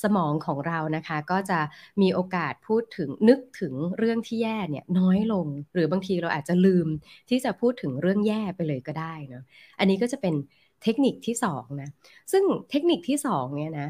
[0.04, 1.60] สมองของเรานะคะ ก็จะ
[2.02, 6.88] มีโอกาสพูดถึงนึกถึงเรื่องที่แย่เนี่ยน้อยลง หรือบางทีเราอาจจะลืม
[7.30, 9.44] ที่จะพูดถึงเรื่องแย่ไปเลยก็ได้เนาะ
[9.80, 10.36] อันนี้ก็จะเป็น
[10.84, 11.90] เทคนิคที่2นะ
[12.32, 13.90] ซึ่งเทคนิคที่2เนี่ยนะ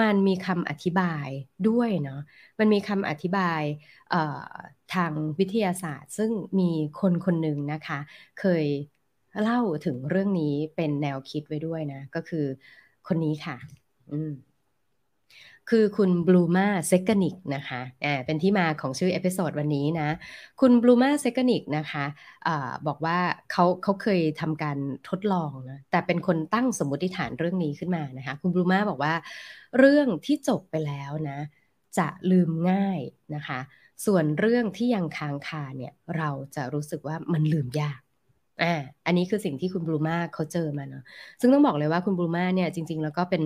[0.02, 1.28] ันมีคำอธิบาย
[1.64, 2.14] ด้วยเนาะ
[2.58, 3.62] มันมีคำอธิบาย
[4.88, 6.64] ทางวิทยาศาสตร์ ซึ่งมี
[7.00, 7.98] คนคนหนึ่งนะคะ
[8.36, 8.66] เคย
[9.40, 12.46] เล่าถึงเรื่องนี้เป็นแนวคิดไว้ด้วยนะ ก็คือ
[13.06, 13.56] คนนี้ค่ะ
[14.10, 14.53] อืม
[15.70, 20.08] คือคุณ Bluma Zeigarnik นะคะอ่าเป็นที่มาของชื่อ episode วันนี้นะ
[20.60, 22.04] คุณ Bluma Zeigarnik นะคะ
[22.46, 23.18] อ่าบอกว่า
[23.52, 29.14] เขาเขาเคยทำการทดลองนะแต่เป็นคนตั้งสมมติฐานเรื่องนี้ขึ้นมานะคะ คุณบลูมาบอกว่า
[29.78, 31.38] เรื่องที่จบไปแล้วนะ
[31.98, 33.00] จะลืมง่าย
[33.34, 33.60] นะคะ
[34.06, 38.00] ส่วนเรื่องที่ยังค้างคาเนี่ยเราจะรู้สึกว่ามันลืมยาก
[38.60, 38.66] อ่า
[39.06, 41.00] อันนี้คือสิ่งที่คุณบลูมาเขาเจอมาเนาะ
[41.40, 43.42] ซึ่งต้องบอกเลยว่าคุณบลูมาเนี่ยจริง ๆ แล้วก็เป็น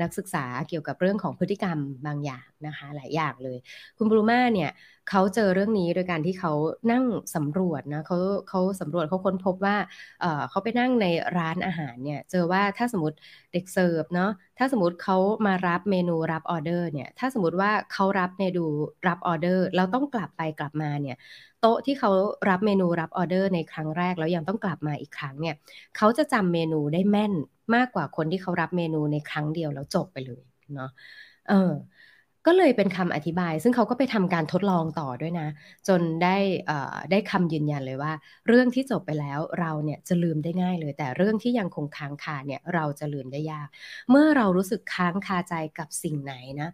[0.00, 3.58] นักศึกษาเกี่ยวกับเรื่องของพฤติกรรมบางอย่าง นะคะหลายอย่างเลย
[3.98, 4.70] คุณบลูมาเนี่ย
[5.10, 6.52] เขาเจอเรื่องนี้โดยการที่เขา
[6.92, 8.16] นั่งสำรวจนะเขา
[8.48, 9.76] เขาสำรวจเขาค้นพบว่า
[10.20, 11.06] เออเขาไปนั่งใน
[11.38, 13.16] ร้านอาหารเนี่ยเจอว่าถ้าสมมติ
[13.52, 18.64] เด็กเสิร์ฟเนาะถ้าสมมติเขามารับเมนูรับออเดอร์เนี่ยถ้าสมมติว่าเขารับเมนู
[19.08, 21.16] รับออเดอร์เราต้องกลับไปกลับมาเนี่ย
[21.60, 22.10] โต๊ะที่เขา
[22.48, 25.54] รับเมนูรับออเดอร์ในครั้งแรกแล้วยังต้องกลับมาอีกครั้งเนี่ย
[25.96, 27.32] เขาจะจำเมนูได้แม่น
[27.74, 30.42] มากกว่าคนที่เขารับเมนูในครั้งเดียวแล้วจบไปเลย
[30.74, 30.90] เนาะ
[31.48, 31.72] เออ
[32.46, 35.48] ก็เลยเป็นคำอธิบาย ซึ่งเขาก็ไปทำการทดลองต่อด้วยนะ
[35.88, 36.36] จนได้
[37.10, 38.12] ได้คำยืนยันเลยว่า
[38.48, 43.68] เรื่องที่จบไปแล้วเราเนี่ยจะลืมได้ง่ายเลย แต่เรื่องที่ยังคงค้างคาเนี่ยเราจะลืมได้ยาก
[44.10, 46.68] เมื่อเรารู้สึกค้างคาใจกับสิ่งไหนนะ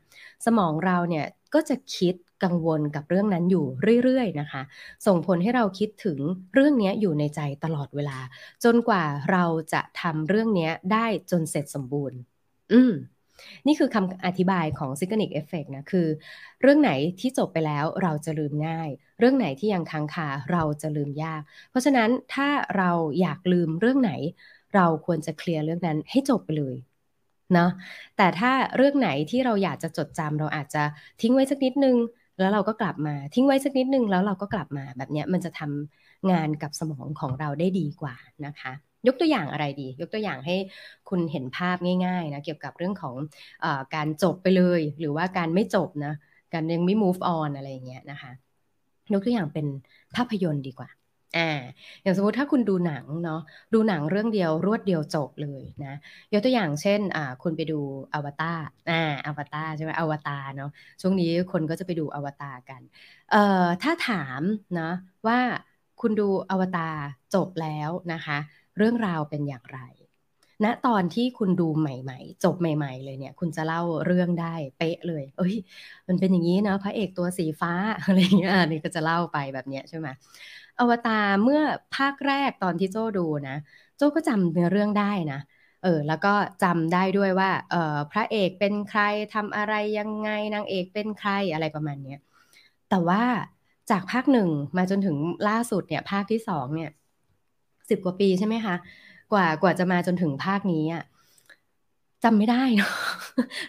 [0.46, 3.66] สมองเราเนี่ยก็จะคิดกังวลกับเรื่องนั้นอยู่
[4.02, 4.62] เรื่อยๆนะคะ
[5.06, 6.18] ส่งผลให้เราคิดถึง
[6.54, 8.18] เรื่องนี้อยู่ในใจตลอดเวลา
[8.64, 12.18] จนกว่าเราจะทำเรื่องนี้ได้จนเสร็จสมบูรณ์
[12.72, 12.92] อืม
[13.66, 16.06] นี่คือคำอธิบายของ s ิก n นิกเอฟเฟกนะคือ
[16.62, 24.12] เรื่องไหนที่จบไปแล้วเราจะลืมง่าย เรื่องไหนที่ยังค้างคาเราจะลืมยาก เพราะฉะนั้นถ้าเราอยากลืมเรื่องไหน
[24.74, 26.76] เราควรจะเคลียร์เรื่องนั้นให้จบไปเลย
[27.54, 27.70] เนาะ
[28.16, 30.82] แต่ถ้าเรื่องไหนที่เราอยากจะจดจำเราอาจจะ
[31.20, 31.96] ทิ้งไว้สักนิดนึง
[32.38, 38.72] แล้วเราก็กลับมาทิ้งไว้สักนิดนึงแล้วเราก็กลับมาแบบนี้มันจะทำงานกับสมองของเราได้ดีกว่านะคะ
[39.08, 40.56] ยกตัวอย่างอะไรดี ยกตัวอย่างให้
[41.08, 43.14] คุณเห็นภาพง่ายๆนะเกี่ยวกับเรื่องของ
[43.64, 46.14] อการจบไปเลย หรือว่าการไม่จบนะ
[46.52, 48.30] การยังไม่ move on อะไรอย่างเงี้ยนะคะ
[49.12, 49.66] ยกตัวอย่างเป็น
[50.16, 50.88] ภาพยนตร์ดีกว่า
[51.36, 51.50] อ่า
[52.02, 53.40] อย่างสมมติถ้าคุณดูหนังเนาะ
[53.74, 55.94] ดูหนังเรื่องเดียวรวดเดียวจบเลยนะ
[56.32, 57.74] ยกตัวอย่างเช่นอ่าคุณไปดู
[58.14, 58.58] อวตาร
[58.90, 58.94] อ่า
[59.26, 60.68] อวตารใช่ไหมอวตารเนาะ
[61.00, 62.82] ช่วงนี้คนก็จะไปดูอวตารกัน
[63.28, 63.36] เอ่อ
[63.82, 64.42] ถ้าถาม
[64.78, 64.90] นะ
[65.28, 65.38] ว่า
[66.00, 66.94] คุณดูอวตาร
[67.34, 68.38] จบแล้วนะคะ
[68.78, 69.80] เรื่องราวเป็นอย่างไร
[70.64, 75.54] ณนะตอนที่คุณดูใหม่ ๆ จบใหม่ ๆ เลยเนี่ย คุณจะเล่าเรื่องได้เป๊ะเลย เอ้ย
[76.08, 77.72] มันเป็นอย่างนี้นะพระเอกตัวสีฟ้า
[78.04, 80.08] อะไรเงี้ยนี่ก็จะเล่าไปแบบเนี้ยใช่ไหม
[80.80, 81.62] อวตารเมื่อ
[81.96, 83.56] ภาคแรกตอนที่โจดูนะ
[83.96, 85.40] โจก็จำเนื้อเรื่องได้นะ
[85.82, 89.00] เออแล้วก็จำได้ด้วยว่าเออพระเอกเป็นใคร
[89.34, 92.18] ทำอะไรยังไงนางเอกเป็นใครอะไรประมาณเนี้ย
[92.88, 93.22] แต่ว่า
[93.90, 95.16] จากภาคหนึ่งมาจนถึง
[95.48, 96.90] ล่าสุดเนี่ยภาคที่สองเนี่ย
[97.90, 98.74] สิบกว่าปีใช่ไหมคะ
[99.32, 101.04] กว่ากว่าจะมาจนถึงภาคนี้อะ
[102.24, 102.92] จำไม่ได้เนาะ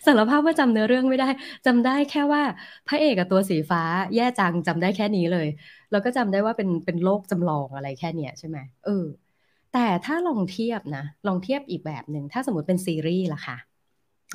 [0.06, 1.30] สารภาพว่าจำเนื้อเรื่องไม่ได้
[1.66, 2.44] จำได้แค่ว่า
[2.88, 3.84] พระเอกกับตัวสีฟ้า
[4.16, 5.48] แย่จังจำได้แค่นี้เลย
[5.92, 9.06] แล้วก็จำได้ว่าเป็นเป็นโลกจำลองอะไรแค่เนี้ยใช่ไหมเออ
[9.74, 13.58] แต่ถ้าลองเทียบนะลองเทียบอีกแบบหนึ่งถ้าสมมติเป็นซีรีส์ล่ะค่ะ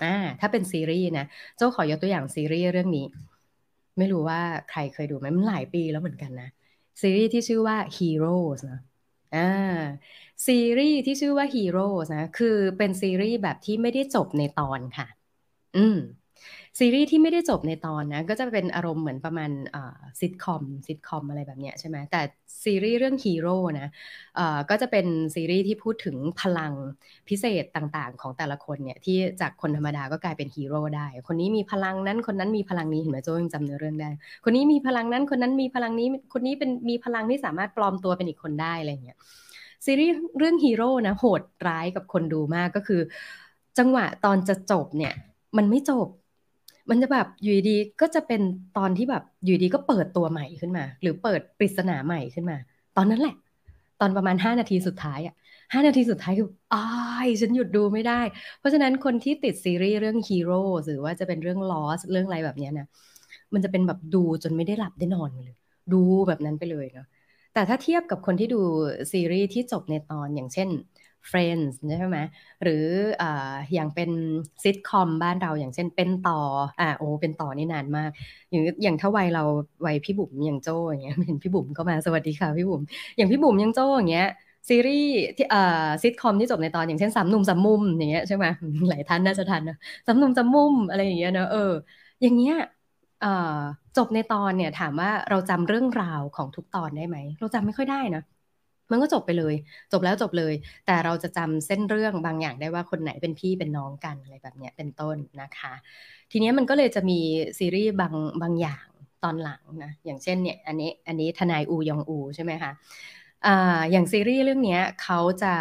[0.05, 3.07] อ่าถ้าเป็นซีรีส์นะเจ้าขอยกตัวอย่างซีรีส์เรื่องนี้
[3.99, 6.49] ไม่รู้ว่าใครเคยดูไหมมันหลายปีแล้วเหมือนกันนะ
[7.01, 8.81] ซีรีส์ที่ชื่อว่า Heroes นะ
[9.35, 10.05] อ่า
[10.47, 15.07] ซีรีส์ที่ชื่อว่า Heroes นะ คือเป็นซีรีส์แบบที่ไม่ได้จบในตอนค่ะ
[15.75, 15.94] อืม
[16.79, 19.51] ซีรีส์ที่ไม่ได้จบในตอนนะ ก็จะเป็นอารมณ์เหมือนประมาณ
[20.21, 22.21] ซิทคอมซิทคอมอะไรแบบเนี้ยใช่ไหมแต่
[22.65, 23.89] ซีรีส์เรื่องฮีโร่นะ
[24.71, 26.73] ก็จะเป็นซีรีส์ที่พูดถึงพลัง
[27.29, 34.11] พิเศษต่างๆ ของแต่ละคนเนี่ยที่จากคนธรรมดาก็กลายเป็นฮีโร่ได้ คนนี้มีพลังนั้นคนนั้นมีพลังนี้เห็นไหมโจ้ยังจำเนื้อเรื่องได้
[34.45, 39.19] คนนี้มีพลังนั้นคนนั้นมีพลังนี้คนนี้เป็นมีพลังที่สามารถปลอมตัวเป็นอีกคนได้อะไรเงี้ย
[39.87, 43.01] ซีรีส์เรื่องฮีโร่นะโหดร้ายกับคนดูมากก็คือ
[43.79, 45.13] จังหวะตอนจะจบเนี่ย
[45.59, 46.09] มันไม่จบ
[46.90, 48.40] มันจะแบบอยู่ดีก็จะเป็น
[48.75, 52.57] ตอนที่แบบอยู่ดีก็เปิดตัวใหม่ขึ้นมา หรือเปิดปริศนาใหม่ขึ้นมา
[52.97, 53.35] ตอนนั้นแหละ
[54.01, 55.35] ตอนประมาณห้านาทีสุดท้ายอะ
[55.73, 56.81] ห้านาทีสุดท้ายคืออ้า
[57.27, 58.20] ยฉันหยุดดูไม่ได้
[58.59, 62.87] เพราะฉะนั้นคนที่ติดซีรีส์เรื่องฮีโร่หรือว่าจะเป็นเรื่องลอสเรื่องอะไรแบบนี้นะ
[63.55, 65.53] มันจะเป็นแบบดูจนไม่ได้หลับได้นอนเลย
[65.92, 65.97] ดู
[66.29, 67.07] แบบนั้นไปเลยเนาะ
[67.53, 68.61] แต่ถ้าเทียบกับคนที่ดู
[69.12, 70.68] ซีรีส์ที่จบในตอนอย่างเช่น
[71.31, 72.19] Friends ใช่ไหม
[72.63, 72.85] หรือ
[73.21, 73.23] อ
[73.75, 74.11] อย่างเป็น
[74.65, 76.33] ซิทคอมบ้านเราอย่างเช่นเป็นต่อ
[76.81, 78.11] อ่าโอ้เป็นต่อนี่นานมาก
[78.51, 79.43] อย่างอย่างถ้าวัยเรา
[79.87, 82.83] วัยพี่บุ๋มอย่างโจ้อย่างเงี้ยเห็นพี่บุ๋มเข้ามาสวัสดีค่ะพี่บุ๋ม
[83.17, 84.25] อย่างพี่บุ๋มยังโจ้อย่างเงี้ย
[84.69, 85.59] ซีรีส์ที่อ่า
[86.03, 88.47] ซิทคอมที่จบในตอนอย่างเช่นสามหนุ่มสามมุมอย่างเงี้ยใช่ไหม
[88.89, 89.75] หลายท่านน่าจะทันนะ
[90.07, 91.59] สามหนุ่มสามมุมอะไรอย่างเงี้ยเนอะเออ
[92.23, 92.55] อย่างเงี้ย
[93.97, 98.23] จบในตอนเนี่ยถามว่าเราจำเรื่องราวของทุกตอนได้ไหม เราจำไม่ค่อยได้นะ
[98.90, 99.55] มันก็จบไปเลย
[99.92, 100.55] จบแล้วจบเลย
[100.87, 105.75] แต่เราจะจำเส้นเรื่องบางอย่างได้ว่าคนไหนเป็นพี่เป็นน้องกันอะไรแบบนี้เป็นต้นนะคะ
[106.31, 107.20] ทีนี้มันก็เลยจะมี
[107.59, 108.87] ซีรีส์บางบางอย่าง
[109.25, 112.73] ตอนหลังนะอย่างเช่นเนี่ยอันนี้อันนี้ทนายอูยองอูใช่ไหมคะ
[113.92, 115.55] อย่างซีรีส์เรื่องนี้เขาจะ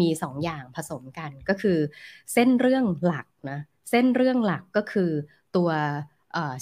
[0.00, 1.78] มีสองอย่างผสมกันก็คือ
[2.32, 3.58] เส้นเรื่องหลักนะ
[3.90, 5.10] เส้นเรื่องหลักก็คือ
[5.56, 5.70] ตัว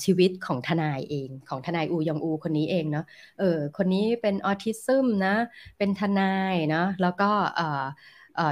[0.04, 3.04] ชีวิตของทนายเองของทนายอูยองอู คนนี้เองเนาะ
[3.38, 5.34] เออคนนี้เป็นออทิซึมนะ
[5.78, 7.30] เป็นทนายเนาะแล้วก็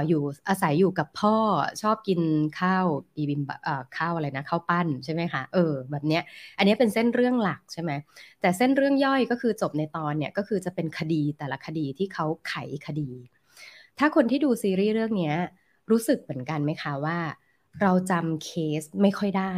[0.07, 1.37] อยู่อาศัยอยู่กับพ่อ
[1.81, 2.21] ชอบกิน
[2.59, 3.41] ข้าวบีบิม
[3.97, 6.23] ข้าวอะไรนะข้าวปั้นใช่ไหมคะเออแบบเนี้ย
[6.57, 7.91] อันนี้เป็นเส้นเรื่องหลักใช่ไหม
[8.41, 12.53] แต่เส้นเรื่องย่อยก็คือจบในตอนเนี่ยก็คือจะเป็นคดีแต่ละคดีที่เขาไข
[12.85, 13.09] คดี
[13.99, 15.33] ถ้าคนที่ดูซีรีส์เรื่องนี้
[15.91, 17.17] รู้สึกเหมือนกันไหมคะว่า
[17.81, 18.49] เราจำเค
[18.81, 19.55] สไม่ค่อยได้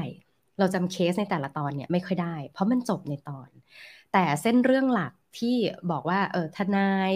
[0.59, 3.49] เราจำเคสในแต่ละตอนเนี่ยไม่ค่อยได้ เพราะมันจบในตอน
[4.13, 5.55] แต่เส้นเรื่องหลักที่
[5.91, 7.11] บอกว่าเออทนาย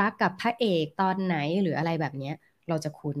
[0.00, 2.34] รักกับพระเอกตอนไหนหรืออะไรแบบเนี้ย
[2.68, 3.18] เราจะคุ้น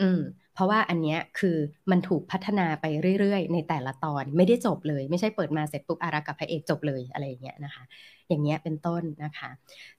[0.00, 0.20] อืม
[0.54, 1.56] เพราะว่าอันเนี้ยคือ
[1.90, 2.84] มันถูกพัฒนาไป
[3.20, 7.84] เรื่อยๆ ในแต่ละตอนไม่ได้จบเลย ไม่ใช่เปิดมาเสร็จปุ๊บอารักกับพระเอกจบเลยอะไรอย่างเงี้ยนะคะ
[8.28, 9.50] อย่างเงี้ยเป็นต้นนะคะ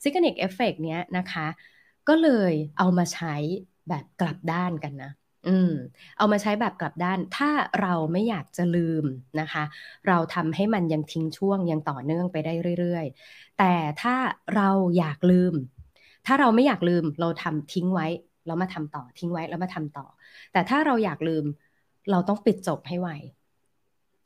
[0.03, 1.47] Zeigarnik Effect เนี้ยนะคะ
[2.09, 3.35] ก็เลยเอามาใช้
[3.89, 5.11] แบบกลับด้านกันนะ
[5.47, 5.71] อืม
[6.17, 7.49] เอามาใช้แบบกลับด้าน ถ้า
[7.81, 9.05] เราไม่อยากจะลืม
[9.39, 9.63] นะคะ
[10.07, 14.15] เราทำให้มันยังทิ้งช่วงยังต่อเนื่องไปได้เรื่อยๆ แต่ถ้า
[14.55, 15.53] เราอยากลืม
[16.25, 18.07] ถ้าเราไม่อยากลืมเราทำทิ้งไว้
[18.45, 20.05] แล้วมาทำต่อทิ้งไว้แล้วมาทำต่อ
[20.51, 21.45] แต่ถ้าเราอยากลืม
[22.11, 23.09] เราต้องปิดจบให้ไว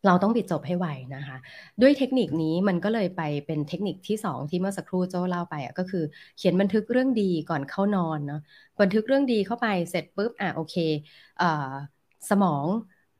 [0.06, 1.38] เราต้องปิดจบให้ไวนะคะ
[1.82, 6.04] ด้วยเทคนิคนี้มันก็เลยไปเป็นเทคนิคที่ 2 ที่เมื่อสักครู่โจ้เล่าไปอะก็คือ
[6.38, 8.42] เขียนบันทึกเรื่องดีก่อนเข้านอนเนาะ
[8.82, 10.76] บันทึกเรื่องดีเข้าไปเสร็จปุ๊บอะโอเค
[11.38, 11.72] เอ่อ
[12.30, 12.66] สมอง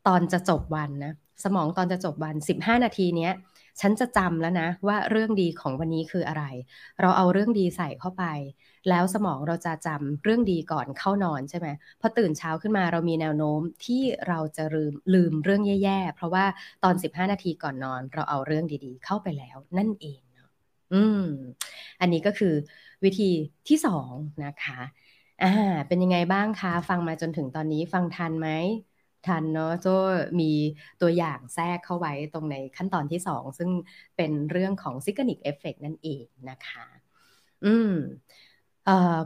[0.08, 1.14] ตอนจะจบวันนะ
[1.44, 3.32] สมองตอนจะจบวัน 15 นาทีเนี้ย
[3.80, 6.44] ฉันจะจำแล้วนะว่าเรื่องดีของวันนี้คืออะไร
[7.02, 8.24] เราเอาเรื่องดีใส่เข้าไป
[8.90, 11.68] แล้วสมองเราจะจำเรื่องดีก่อนเข้านอนใช่ไหม
[12.02, 16.46] พอตื่นเช้าขึ้นมาเรามีแนวโน้มที่เราจะลืมลืมเรื่องแย่ๆ เพราะว่า
[16.84, 20.50] ตอน 15 นาทีก่อนนอน เราเอาเรื่องดีๆ เข้าไปแล้วนั่นเองเนาะ
[20.94, 21.22] อืม
[22.02, 22.54] อันนี้ก็คือ
[23.04, 23.32] วิธี
[23.68, 24.12] ที่สอง
[24.46, 24.80] นะคะ
[25.44, 25.48] อ่า
[25.88, 28.50] เป็นยังไงบ้างคะ ฟังมาจนถึงตอนนี้ฟังทันไหม
[29.28, 29.88] ทันเนาะโจ
[30.42, 30.52] มี
[31.02, 33.70] ตัวอย่างแทรกเข้าไว้ตรงในขั้นตอนที่2ซึ่ง
[34.18, 36.86] เป็นเรื่องของ Zeigarnik Effect นั่นเองนะคะ
[37.66, 37.92] อืม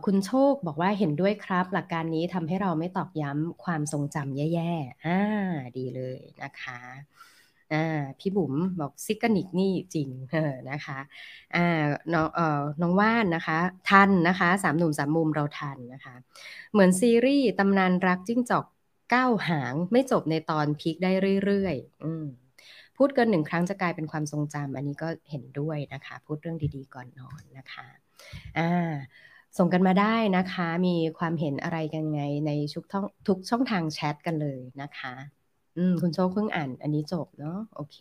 [0.05, 5.19] คุณโชคบอกว่าเห็นด้วยครับ หลักการนี้ทำให้เราไม่ตอกย้ำความทรงจำแย่ๆ อ่า
[5.77, 6.79] ดีเลยนะคะ
[7.73, 10.99] อ่าพี่บุ๋มบอก Zeigarnik นี่จริงเออนะคะ
[11.55, 13.57] อ่าน้องเอ่อน้องว่านนะคะ
[13.89, 16.15] ทันนะคะสามหนุ่มสามมุมเราทันนะคะ
[16.71, 18.65] เหมือนซีรีส์ตำนานรักจิ้งจอก
[19.13, 21.11] เก้าหางไม่จบในตอน peak ได้
[21.43, 27.87] เรื่อยๆพูดเกินหนึ่งครั้งจะกลายเป็นความทรงจำอันนี้ก็เห็นด้วยนะคะ พูดเรื่องดีๆก่อนนอนนะคะ
[28.57, 28.93] อ่า
[29.57, 35.13] ส่งกันมาได้นะคะ มีความเห็นอะไรกันไงในทุกช่องทุกช่องทางแชทกันเลยนะคะ
[35.77, 37.97] อืม คุณโชคเพิ่งอ่าน อันนี้จบเนาะโอเค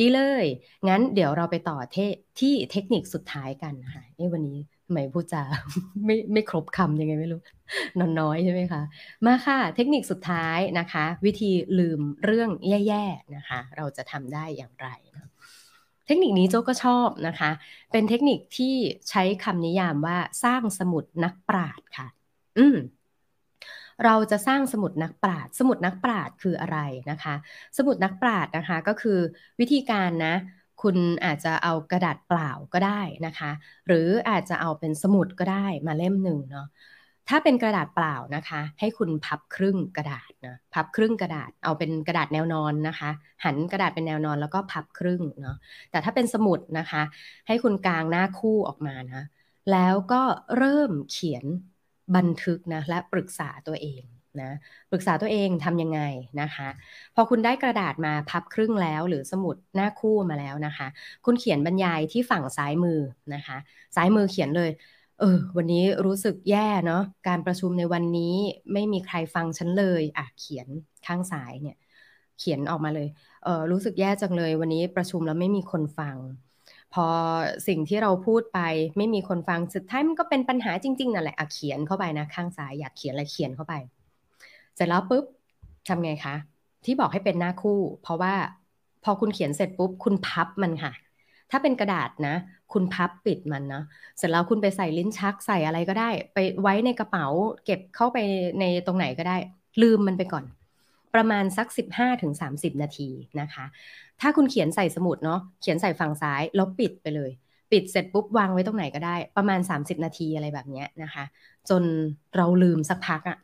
[0.00, 0.44] ดีเลย
[0.88, 1.96] งั้นเดี๋ยวเราไปต่อเท
[2.38, 5.42] ที่เทคนิคสุดท้ายกันค่ะเอ้วันนี้ ทำไมพูดจา
[6.06, 7.40] ไม่ไม่ครบคำยังไงไม่รู้
[7.98, 8.82] นอนน้อยใช่ไหมคะ
[9.26, 15.28] มาค่ะ เทคนิคสุดท้ายนะคะ วิธีลืมเรื่องแย่ๆนะคะ เราจะทำได้อย่างไรนะ
[16.06, 17.50] เทคนิคนี้โจ้ก็ชอบนะคะ
[17.92, 18.74] เป็นเทคนิคที่
[19.10, 22.08] ใช้คำนิยามว่าสร้างสมุดนักปราดค่ะ
[22.58, 22.76] อืม
[24.04, 26.78] เราจะสร้างสมุดนักปราชญ์สมุดนักปราชญ์คืออะไร
[27.10, 27.34] นะคะ
[27.78, 29.18] สมุดนักปราชญ์นะคะก็คือ
[29.60, 30.34] วิธีการนะ
[30.82, 33.50] คุณอาจจะเอากระดาษเปล่าก็ได้นะคะ
[33.86, 36.66] หรืออาจจะเอาเป็นสมุดก็ได้มาเล่มหนึ่งเนาะ
[37.28, 43.10] ถ้าเป็นกระดาษเปล่านะคะ ให้คุณพับครึ่งกระดาษนะพับครึ่งกระดาษ เอาเป็นกระดาษแนวนอนนะคะ
[43.44, 45.56] หันกระดาษเป็นแนวนอนแล้วก็พับครึ่งเนาะ
[45.90, 47.02] แต่ถ้าเป็นสมุดนะคะ
[47.46, 49.22] ให้คุณกางหน้าคู่ออกมานะ
[49.72, 50.22] แล้วก็
[50.56, 51.44] เริ่มเขียน
[52.16, 54.04] บันทึกนะและปรึกษาตัวเอง
[54.42, 54.50] นะ
[54.90, 56.00] ปรึกษาตัวเองทำยังไง
[56.40, 56.68] นะคะ
[57.14, 60.86] พอคุณได้กระดาษมาพับครึ่งแล้ว หรือสมุดหน้าคู่มาแล้วนะคะ
[61.24, 63.00] คุณเขียนบรรยายที่ฝั่งซ้ายมือ
[63.34, 63.56] นะคะ
[63.96, 64.70] ซ้ายมือเขียนเลย
[65.20, 68.34] เออวันนี้รู้สึกแย่เนาะการประชุมในวันนี้
[68.72, 70.68] ไม่มีใครฟังฉันเลยอะเขียน
[71.06, 71.76] ข้างซ้ายเนี่ย
[72.38, 73.08] เขียนออกมาเลย
[73.44, 76.16] เออรู้สึกแย่จังเลย วันนี้ประชุมแล้วไม่มีคนฟัง
[76.94, 77.06] พอ
[77.68, 78.60] สิ่งที่เราพูดไป
[78.98, 83.74] ไม่มีคนฟังสุดท้ายมันก็เป็นปัญหาจริงๆนั่นแหละอะเขียนเข้าไปนะข้างซ้ายอยากเขียนอะไรเขียนเข้าไป
[84.78, 85.24] เสร็จแล้วปุ๊บ
[85.88, 86.34] ทำไงคะ
[86.84, 88.34] ที่บอกให้เป็นหน้าคู่ เพราะว่า
[89.04, 90.92] พอคุณเขียนเสร็จปุ๊บ คุณพับมันค่ะ
[91.50, 92.36] ถ้าเป็นกระดาษนะ
[92.72, 93.82] คุณพับปิดมันนะ
[94.18, 97.26] เสร็จแล้วคุณไปใส่ลิ้นชักใส่อะไรก็ได้ ไปไว้ในกระเป๋า
[97.64, 98.18] เก็บเข้าไป
[98.60, 99.36] ในตรงไหนก็ได้
[99.82, 100.44] ลืมมันไปก่อน
[101.14, 101.66] ประมาณสัก
[102.20, 103.08] 15-30 นาที
[103.40, 103.64] นะคะ
[104.20, 107.30] ถ้าคุณเขียนใส่สมุดเนาะเขียนใส่ฝั่งซ้ายแล้วปิดไปเลย
[107.72, 111.24] ปิดเสร็จปุ๊บวางไว้ตรงไหนก็ได้ ประมาณ 30 นาทีอะไรแบบนี้นะคะ
[111.68, 111.82] จน
[112.36, 113.38] เราลืมสักพักอะ่ะ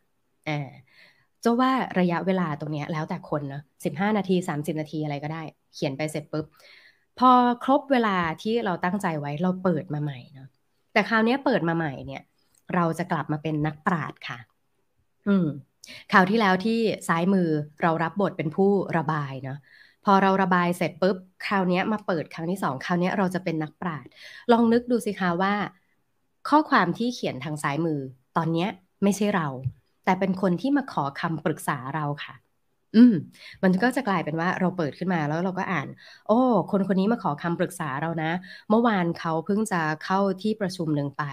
[1.45, 5.43] จะว่าระยะเวลาตรงนี้แล้วแต่คนเนาะสิบห้านาทีสามสิบนาทีอะไรก็ได้
[5.75, 6.47] เขียนไปเสร็จปุ๊บ
[7.19, 7.31] พอ
[7.65, 10.49] ครบเวลาที่เราตั้งใจไว้เราเปิดมาใหม่เนาะ
[10.93, 12.23] แต่คราวนี้เปิดมาใหม่เนี่ย
[12.75, 14.39] เราจะกลับมาเป็นนักปราดค่ะ
[15.29, 15.47] อืม
[16.13, 16.79] คราวที่แล้วที่
[17.09, 17.49] ซ้ายมือ
[17.83, 19.59] เรารับบทเป็นผู้ระบายเนาะ
[20.05, 24.07] พอเราระบายเสร็จปุ๊บคราวนี้มาเปิดครั้งที่สองคราวนี้เราจะเป็นนักปราด
[24.53, 25.55] ลองนึกดูสิคะว่า
[26.49, 28.01] ข้อความที่เขียนทางซ้ายมือ
[28.37, 28.67] ตอนนี้
[29.03, 29.49] ไม่ใช่เรา
[30.05, 32.35] แต่เป็นคนที่มาขอคำปรึกษาเราค่ะ
[32.97, 33.15] อืม
[33.65, 35.89] มันก็จะกลายเป็นว่าเราเปิดขึ้นมาแล้วเราก็อ่าน
[36.27, 36.39] โอ้
[36.71, 38.31] คนคนนี้มาขอคำปรึกษาเรานะ
[38.71, 41.25] เมื่อวานเขาเพิ่งจะเข้าที่ประชุมหนึ่งไป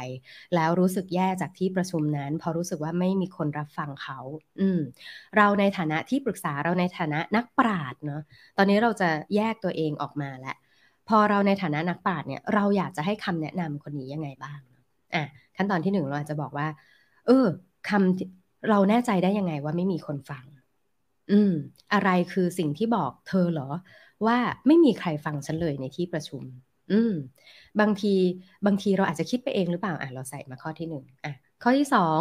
[0.56, 4.20] แล้วรู้สึกแย่จากที่ประชุมนั้น พอรู้สึกว่าไม่มีคนรับฟังเขา
[4.60, 4.80] อืม
[5.38, 8.22] เราในฐานะที่ปรึกษาเราในฐานะนักปราชญ์เนาะ
[8.58, 10.56] ตอนนี้เราจะแยกตัวเองออกมาแล้ว
[11.10, 14.60] พอเราในฐานะนักปราชญ์เนี่ยเราอยากจะให้คำแนะนำคนนี้ยังไงบ้าง
[15.16, 15.24] อะ
[15.58, 16.68] ขั้นตอนที่หนึ่งเราอาจจะบอกว่า
[17.26, 17.46] เออ
[17.90, 20.46] คำ เราแน่ใจได้ยังไงว่าไม่มีคนฟัง
[21.32, 21.52] อืม
[21.94, 23.70] อะไรคือสิ่งที่บอกเธอเหรอ
[24.28, 26.44] ว่าไม่มีใครฟังฉันเลยในที่ประชุม
[26.92, 27.12] อืม
[27.80, 28.16] บางที
[28.66, 32.20] บางทีเราอาจจะคิดไปเองหรือเปล่า อะ เราใส่มาข้อที่หนึ่งอะ ข้อที่สอง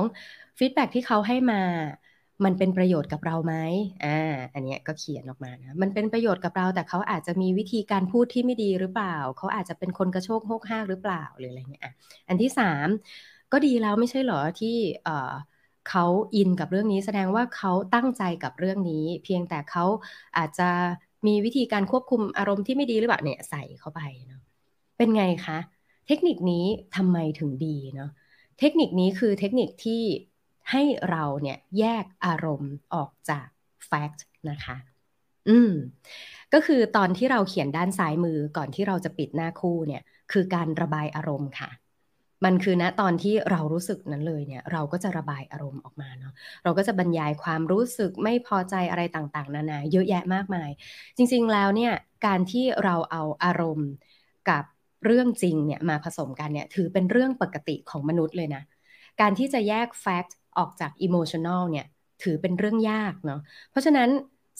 [0.59, 1.63] ฟีดแบ็ที่เขาให้มา
[2.45, 3.55] มันเป็นประโยชน์กับเราไหม
[4.05, 4.09] อ่า
[4.55, 11.93] อันนี้ก็เขียนออกมานะ มันเป็นประโยชน์กับเรา แต่เขาอาจจะมีวิธีการพูดที่ไม่ดีหรือเปล่า เขาอาจจะเป็นคนกระโชกโฮกห้ากหรือเปล่าหรืออะไรเงี้ยอะ
[12.29, 12.87] อันที่สาม
[13.53, 14.77] ก็ดีแล้วไม่ใช่เหรอที่
[15.89, 19.85] เขาอินกับเรื่องนี้แสดงว่าเขาตั้งใจกับเรื่องนี้ เพียงแต่เขา
[20.37, 20.69] อาจจะ
[21.27, 24.43] มีวิธีการควบคุมอารมณ์ที่ไม่ดีหรือเปล่าเนี่ยใส่เข้าไปเนาะ
[24.97, 25.59] เป็นไงคะ
[26.07, 26.65] เทคนิคนี้
[26.97, 28.11] ทำไมถึงดีเนาะ
[28.59, 30.03] เทคนิคนี้คือเทคนิคที่
[30.71, 33.47] ให้เราเนี่ยแยกอารมณ์ออกจาก
[33.91, 34.77] fact นะคะ
[35.49, 35.73] อืม
[36.53, 41.71] ก็คือตอนที่เราเขียนด้านซ้ายมือก่อนที่เราจะปิดหน้าคู่เนี่ย คือการระบายอารมณ์ค่ะ
[42.45, 46.33] มันคือณตอนที่เรารู้สึกนั้นเลยเนี่ย เราก็จะระบายอารมณ์ออกมาเนาะ
[46.65, 50.71] เราก็จะบรรยายความรู้สึกไม่พอใจอะไรต่างๆ นานาเยอะแยะมากมาย
[51.17, 51.93] จริงๆแล้วเนี่ย
[52.27, 53.91] การที่เราเอาอารมณ์
[54.51, 54.65] กับ
[55.05, 58.63] เรื่องจริงเนี่ยมาผสมกันเนี่ยถือเป็นเรื่องปกติของมนุษย์เลยนะ
[59.21, 61.87] การที่จะแยก fact ออกจาก emotional เนี่ย
[62.23, 64.09] ถือเป็นเรื่องยากเนาะเพราะฉะนั้น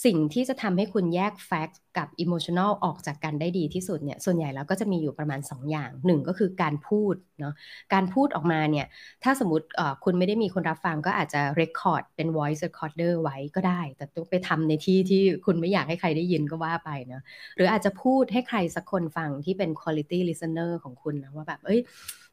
[0.05, 7.55] สิ่งที่จะทำให้คุณแยก fact กับ emotional ออกจากกันได้ดีที่สุดเนี่ยส่วนใหญ่แล้วก็จะมีอยู่ประมาณ 2 อย่างหนึ่งก็คือการพูดเนาะ
[7.95, 8.87] การพูดออกมาเนี่ย
[9.25, 9.67] ถ้าสมมติ
[10.05, 17.23] คุณไม่ได้มีคนรับฟังก็อาจจะ record เป็น voice recorder ไว้ก็ได้ แต่ต้องไปทำในที่ที่คุณไม่อยากให้ใครได้ยินก็ว่าไปเนาะ
[17.57, 21.81] หรืออาจจะพูดให้ใครสักคนฟังที่เป็น quality listener ของคุณนะว่าแบบเอ้ย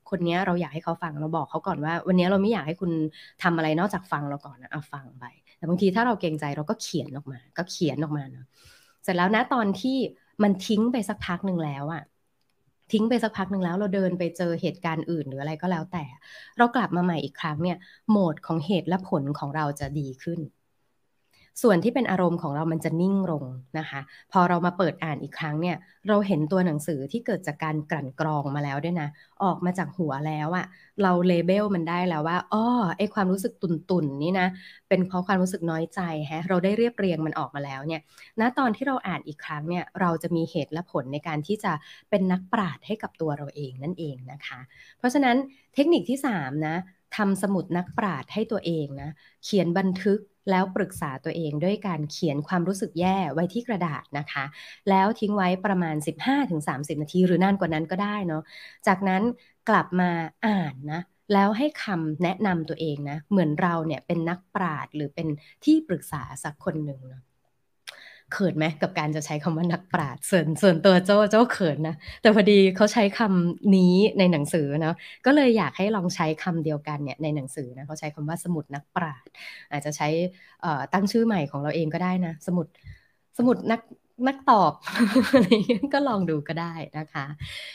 [0.10, 2.92] คนนี้เราอยากให้เขาฟังเราบอกเขาก่อนว่า วันนี้เราไม่อยากให้คุณ
[3.44, 5.26] ทำอะไรนอกจากฟังเราก่อนนะเอาฟังไป
[5.58, 8.46] แต่บางทีถ้าเราเกรงใจเราก็เขียนออกมา ก็เขียนออกมาเนาะ
[9.04, 9.98] เสร็จแล้วนะตอนที่
[10.44, 12.04] มันทิ้งไปสักพักหนึ่งแล้วอะ
[12.92, 16.06] ทิ้งไปสักพักหนึ่งแล้วเราเดินไปเจอเหตุการณ์อื่นหรืออะไรก็แล้วแต่
[16.58, 17.78] เรากลับมาใหม่อีกครั้งเนี่ย
[18.10, 20.40] โหมดของเหตุและผลของเราจะดีขึ้น
[21.64, 23.44] ส่วนที่เป็นอารมณ์ของเรามันจะนิ่งลง
[23.80, 24.02] นะคะ
[24.32, 25.78] พอเรามาเปิดอ่านอีกครั้งเนี่ย
[26.08, 29.10] เราเห็นตัวหนังสือที่เกิดจากการกลั่นกรองมาแล้วด้วยนะ
[29.44, 30.66] ออกมาจากหัวแล้วอะ
[31.04, 34.48] เราเลเบลมันได้แล้วว่าอ้อไอความรู้สึกตุนตุนนี่นะ
[34.90, 36.02] เป็นเพราะความรู้สึกน้อยใจ
[36.32, 38.02] ฮะเราได้เรียบเรียงมันออกมาแล้วเนี่ย
[38.40, 41.74] ณตอนที่เราอ่านอีกครั้งเนี่ยเราจะมีเหตุและผลในการที่จะ
[42.10, 44.60] เป็นนักปราดให้กับตัวเราเองนั่นเองนะคะ
[44.98, 45.36] เพราะฉะนั้น
[45.76, 46.76] เทคนิคที่3นะ
[47.18, 49.10] ทำสมุดนักปราชญ์ให้ตัวเองนะ
[49.44, 50.20] เขียนบันทึก
[50.50, 54.46] แล้วปรึกษาตัวเองด้วยการเขียนความรู้สึกแย่ไว้ที่กระดาษนะคะ
[54.90, 58.44] แล้วทิ้งไว้ประมาณ 15-30 นาที หรือนานกว่านั้นก็ได้เนาะ
[58.88, 59.24] จากนั้น
[59.70, 60.10] กลับมา
[60.48, 61.02] อ่านนะ
[61.34, 65.28] แล้วให้คำแนะนำตัวเองนะ เหมือนเราเนี่ยเป็นนักปราชญ์หรือเป็น
[65.66, 67.24] ที่ปรึกษาสักคนหนึ่งเนาะ
[68.32, 79.32] เขินไหมกับการจะใช้คำว่านักปราชญ์ส่วนส่วนตัวโจ้โจ้เขินนะ แต่พอดีเขาใช้คำนี้ในหนังสือเนาะก็เลยอยากให้ลองใช้คำเดียวกันเนี่ยในหนังสือนะเขาใช้คำว่าสมุดนักปราชญ์
[79.72, 80.08] อาจจะใช้
[80.94, 82.68] ตั้งชื่อใหม่ของเราเองก็ได้นะ สมุด
[83.38, 83.80] สมุดนัก
[84.28, 84.74] นักตอบ
[85.34, 85.48] อะไร
[85.94, 87.26] ก็ลองดูก็ได้นะคะ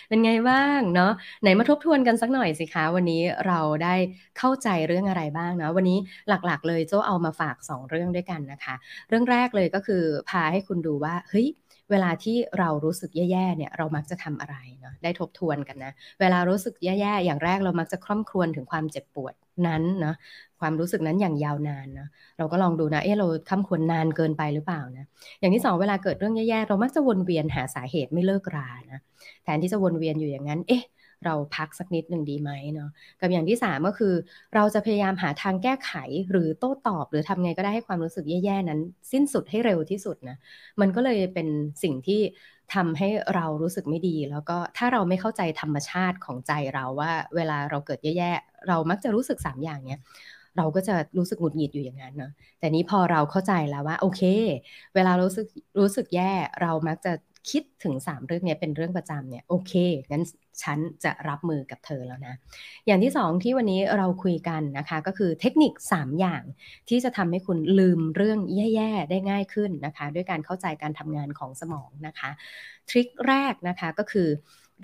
[0.08, 1.12] เป็นไงบ้างเนาะ
[1.42, 3.94] ไหนมาทบทวนกันสักหน่อยสิคะ วันนี้เราได้
[4.38, 8.74] เข้าใจเรื่องอะไรบ้างเนาะวันนี้หลักๆ เลยโจเอามาฝาก 2 เรื่องด้วยกันนะคะ
[9.08, 11.48] เรื่องแรกเลยก็คือพาให้คุณดูว่าเฮ้ย
[11.90, 19.34] เวลาที่เรารู้สึกแย่ๆ เนี่ย เรามักจะทำอะไรเนาะได้ทบทวนกันนะ เวลารู้สึกแย่ๆ อย่างแรกเรามักจะคร่ำครวญถึงความเจ็บปวด
[19.66, 20.14] นั้นนะ
[20.60, 22.06] ความรู้สึกนั้นอย่างยาวนานนะ
[22.38, 25.04] เราก็ลองดูนะเออเราค้ำควรนานเกินไปหรือเปล่านะ
[25.40, 28.98] อย่างที่สองเวลาเกิดเรื่องแย่ๆเรามักจะวนเวียนหาสาเหตุไม่เลิกรานะ
[29.42, 30.82] แทนที่จะวนเวียนอยู่อย่างนั้น เอ๊ะ
[31.26, 34.14] เราพักสักนิดหนึ่งดีไหมเนาะกับอย่างที่สามก็คือ
[34.54, 35.92] เราจะพยายามหาทางแก้ไข
[36.30, 38.80] หรือโต้ตอบ หรือทำไงก็ได้ให้ความรู้สึกแย่ๆนั้น
[39.12, 40.36] สิ้นสุดให้เร็วที่สุดนะ
[40.80, 41.48] มันก็เลยเป็น
[41.82, 42.20] สิ่งที่
[42.74, 50.00] ทำให้เรารู้สึกไม่ดี แล้วก็ถ้าเราไม่เข้าใจธรรมชาติของใจเราว่า เวลาเราเกิดแย่ๆเรามักจะรู้สึก 3 อย่างเนี้ย
[50.56, 54.22] เราก็จะรู้สึกหงุดหงิดอยู่อย่างนั้นเนาะแต่นี้พอเราเข้าใจแล้วว่า โอเค
[54.94, 55.46] เวลารู้สึก
[55.78, 57.12] รู้สึกแย่ เรามักจะ
[57.50, 59.72] คิดถึง 3 เรื่องนี้เป็นเรื่องประจำเนี่ยโอเค
[60.10, 60.24] งั้น
[60.62, 62.34] ฉันจะรับมือกับเธอแล้วนะ
[62.86, 66.42] อย่างที่ 2 ที่วันนี้เราคุยกันนะคะก็คือเทคนิค 3 อย่าง
[66.88, 68.38] ที่จะทำให้คุณลืมเรื่อง
[68.74, 72.30] แย่ๆ ได้ง่ายขึ้นนะคะ ด้วยการเข้าใจการทำงานของสมองนะคะ
[72.90, 74.28] ทริคแรกนะคะก็คือ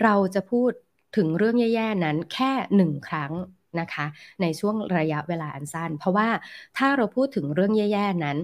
[0.03, 0.71] เราจะพูด
[1.17, 3.33] ถึงเรื่องแย่ๆ นั้นแค่หนึ่งครั้ง
[3.79, 4.05] นะคะ
[4.41, 6.29] ในช่วงระยะเวลาอันสั้น เพราะว่า
[6.77, 8.37] ถ้าเราพูดถึงเรื่องแย่ๆ นั้น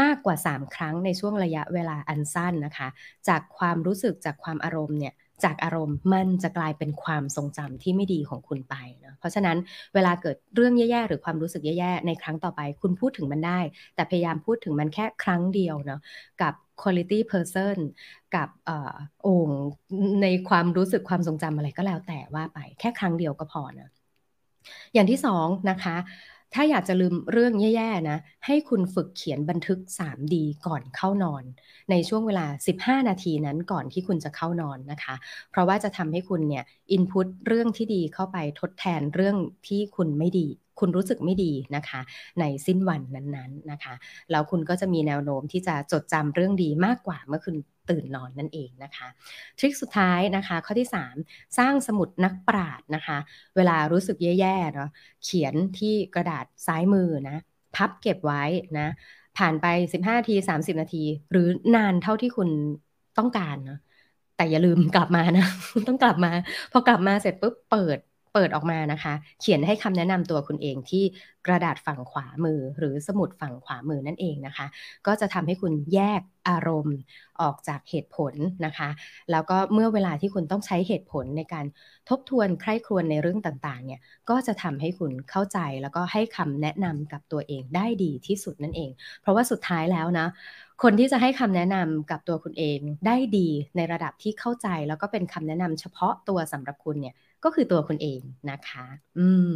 [0.00, 2.88] มากกว่า 3 ครั้งในช่วงระยะเวลาอันสั้นนะคะ
[3.28, 5.14] จากความรู้สึกจากความอารมณ์เนี่ย
[5.44, 9.56] จากอารมณ์มันจะกลายเป็นความทรงจำที่ไม่ดีของคุณไปเนาะเพราะฉะนั้น
[9.94, 13.60] เวลาเกิดเรื่องแย่ๆ หรือความรู้สึกแย่ๆ ในครั้งต่อไป คุณพูดถึงมันได้
[13.94, 16.00] แต่พยายามพูดถึงมันแค่ครั้งเดียวเนาะ
[16.42, 17.76] กับ quality person
[18.36, 18.48] กับ
[19.22, 19.50] โอ่ง
[20.22, 23.90] ในความรู้สึกความทรงจำอะไรก็แล้วแต่ว่าไป แค่ครั้งเดียวก็พอนะ
[24.94, 25.96] อย่างที่สองนะคะ
[26.54, 31.44] ถ้าอยากจะลืมเรื่องแย่ๆนะ ให้คุณฝึกเขียนบันทึก 3D ก่อนเข้านอน
[31.90, 35.14] ในช่วงเวลา 15 นาทีนั้นก่อนที่คุณจะเข้านอนนะคะ
[35.50, 39.36] เพราะว่าจะทำให้คุณเนี่ยอินพุตเรื่องที่ดีเข้าไปทดแทนเรื่อง
[39.66, 40.48] ที่คุณไม่ดี
[40.80, 42.00] คุณรู้สึกไม่ดีนะคะ
[42.40, 43.94] ในสิ้นวันนั้นๆนะคะ
[44.30, 47.56] แล้วคุณก็จะมีแนวโน้มที่จะจดจำเรื่องดีมากกว่าเมื่อคุณ
[47.90, 49.08] ตื่นนอนนั่นเองนะคะ
[49.58, 50.88] ทริคสุดท้ายนะคะ ข้อที่
[51.20, 53.18] 3 สร้างสมุดนักปราดนะคะ
[53.56, 54.90] เวลารู้สึกแย่ๆเนาะ
[55.24, 57.36] เขียนที่กระดาษซ้ายมือนะ
[57.76, 58.42] พับเก็บไว้
[58.78, 58.88] นะ
[59.38, 62.48] ผ่านไป 15นาที 30 นาที หรือนานเท่าที่คุณ
[63.18, 63.80] ต้องการเนาะ
[64.36, 65.46] แต่อย่าลืมกลับมานะ
[65.88, 66.32] ต้องกลับมา
[66.72, 67.98] พอกลับมาเสร็จปุ๊บเปิด
[68.32, 71.04] เปิดออกมานะคะ เขียนให้คำแนะนำตัวคุณเองที่
[71.46, 74.66] กระดาษฝั่งขวามือ หรือสมุดฝั่งขวามือนั่นเองนะคะ
[75.06, 76.98] ก็จะทำให้คุณแยกอารมณ์
[77.40, 78.34] ออกจากเหตุผล
[78.66, 78.88] นะคะ
[79.30, 81.66] แล้วก็เมื่อเวลาที่คุณต้องใช้เหตุผลในการ
[82.08, 84.00] ทบทวนใคร่ครวญในเรื่องต่างๆ เนี่ย
[84.30, 90.26] ก็จะทำให้คุณเข้าใจแล้วก็ให้คำแนะนำกับตัวเองได้ดีที่สุดนั่นเอง เพราะว่าสุดท้ายแล้วนะ
[90.82, 97.14] คนที่จะให้คำแนะนำกับตัวคุณเองได้ดีในระดับที่เข้าใจแล้วก็เป็นคำแนะนำเฉพาะตัวสำหรับคุณเนี่ย
[97.44, 98.20] ก็คือตัวคุณเอง
[98.50, 98.86] นะคะ
[99.18, 99.54] อืม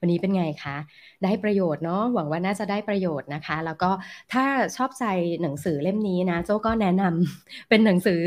[0.00, 0.76] วันนี้เป็นไงคะ
[1.24, 3.90] ได้ประโยชน์เนาะ หวังว่าน่าจะได้ประโยชน์นะคะ แล้วก็
[4.32, 4.44] ถ้า
[4.76, 5.04] ชอบใจ
[5.42, 8.20] หนังสือเล่มนี้นะ โจ้ก็แนะนำเป็นหนังสือ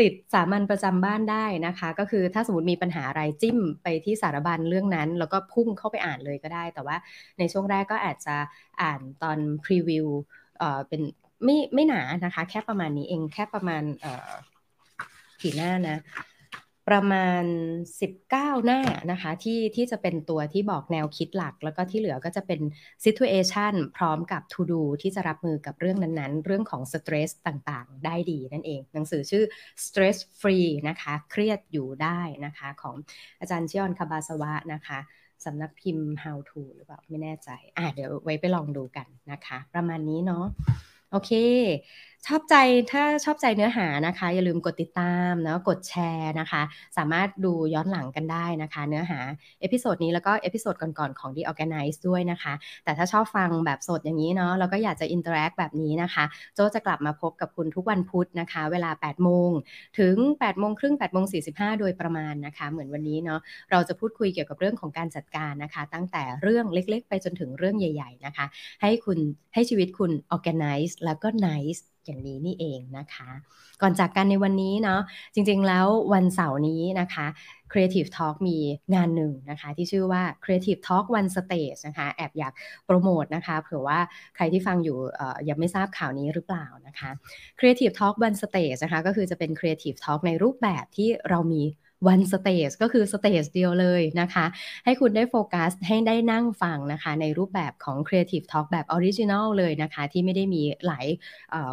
[0.00, 6.96] ติดสามัญประจำบ้านได้นะคะ ก็คือถ้าสมมติมีปัญหาอะไรจิ้มไปที่สารบัญเรื่องนั้น แล้วก็พุ่งเข้าไปอ่านเลยก็ได้ แต่ว่า
[7.38, 8.36] ในช่วงแรกก็อาจจะ
[8.82, 10.06] อ่านตอนพรีวิว
[10.58, 11.02] เอ่อเป็น
[11.44, 14.30] ไม่ไม่หนานะคะ แค่ประมาณนี้เอง แค่ประมาณเอ่อ
[15.42, 15.96] กี่หน้านะ
[16.88, 17.44] ประมาณ
[18.04, 18.80] 19 หน้า
[19.10, 22.60] นะคะ ที่ที่จะเป็นตัวที่บอกแนวคิดหลัก แล้วก็ที่เหลือก็จะเป็น
[23.04, 29.44] situation พร้อมกับ to do ที่จะรับมือกับเรื่องนั้นๆ เรื่องของ stress ต่างๆ ได้ดีนั่นเอง หนังสือชื่อ
[29.84, 32.94] stress free นะคะ เครียดอยู่ได้นะคะ ของ
[33.40, 34.98] อาจารย์ชิออนคาบาสวะนะคะ
[35.44, 40.44] สำนักพิมพ์ how to หรือเปล่า ไม่แน่ใจ อะเดี๋ยวไว้ไปลองดูกันนะคะ ประมาณนี้เนาะ
[41.12, 41.32] โอเค
[42.28, 42.54] ชอบใจ
[42.92, 46.62] ถ้าชอบใจเนื้อหานะคะ อย่าลืมกดติดตามนะกดแชร์นะคะ
[46.96, 49.18] สามารถดูย้อนหลังกันได้นะคะ เนื้อหา
[49.60, 52.54] episode นี้แล้วก็ episode ก่อนๆของ The Organice ด้วยนะคะ
[52.84, 59.50] แต่ถ้าชอบฟังแบบสดอย่างนี้เนาะแล้วก็อยากจะ interact แบบนี้นะคะ โจจะกลับมาพบกับคุณทุกวันพุธนะคะ เวลา 8 โมง
[59.98, 68.46] ถึง 8 โมงครึ่ง 8 โมง 45 โดยประมาณนะคะ เหมือนวันนี้เนาะเราจะพูดคุยเกี่ยวกับเรื่องของการจัดการนะคะ ตั้งแต่เรื่องเล็กๆ ไปจนถึงเรื่องใหญ่ ๆ นะคะ
[68.82, 69.18] ให้คุณ
[69.54, 73.30] ให้ชีวิตคุณ organize แล้วก็ nice อย่างนี้นี่เองนะคะ
[73.82, 75.00] ก่อนจากกันในวันนี้เนาะ
[75.34, 77.26] จริงๆแล้ววันเสาร์นี้นะคะ
[77.72, 78.58] Creative Talk มี
[78.94, 82.52] งานหนึ่งนะคะ ที่ชื่อว่า Creative Talk One Stage นะคะ แอบอยาก
[82.86, 83.98] โปรโมทนะคะเผื่อว่า
[84.36, 84.98] ใครที่ฟังอยู่
[85.48, 87.10] ยังไม่ทราบข่าวนี้หรือเปล่านะคะ
[87.58, 91.62] Creative Talk One Stage นะคะ ก็คือจะเป็น Creative Talk ในรูปแบบที่เรามี
[92.08, 94.46] One Stage ก็คือ stage เดียวเลยนะคะ
[94.84, 101.06] ให้คุณได้โฟกัสให้ได้นั่งฟังนะคะ ในรูปแบบของ Creative Talk แบบ original เลยนะคะ ที่ไม่ได้มีหลาย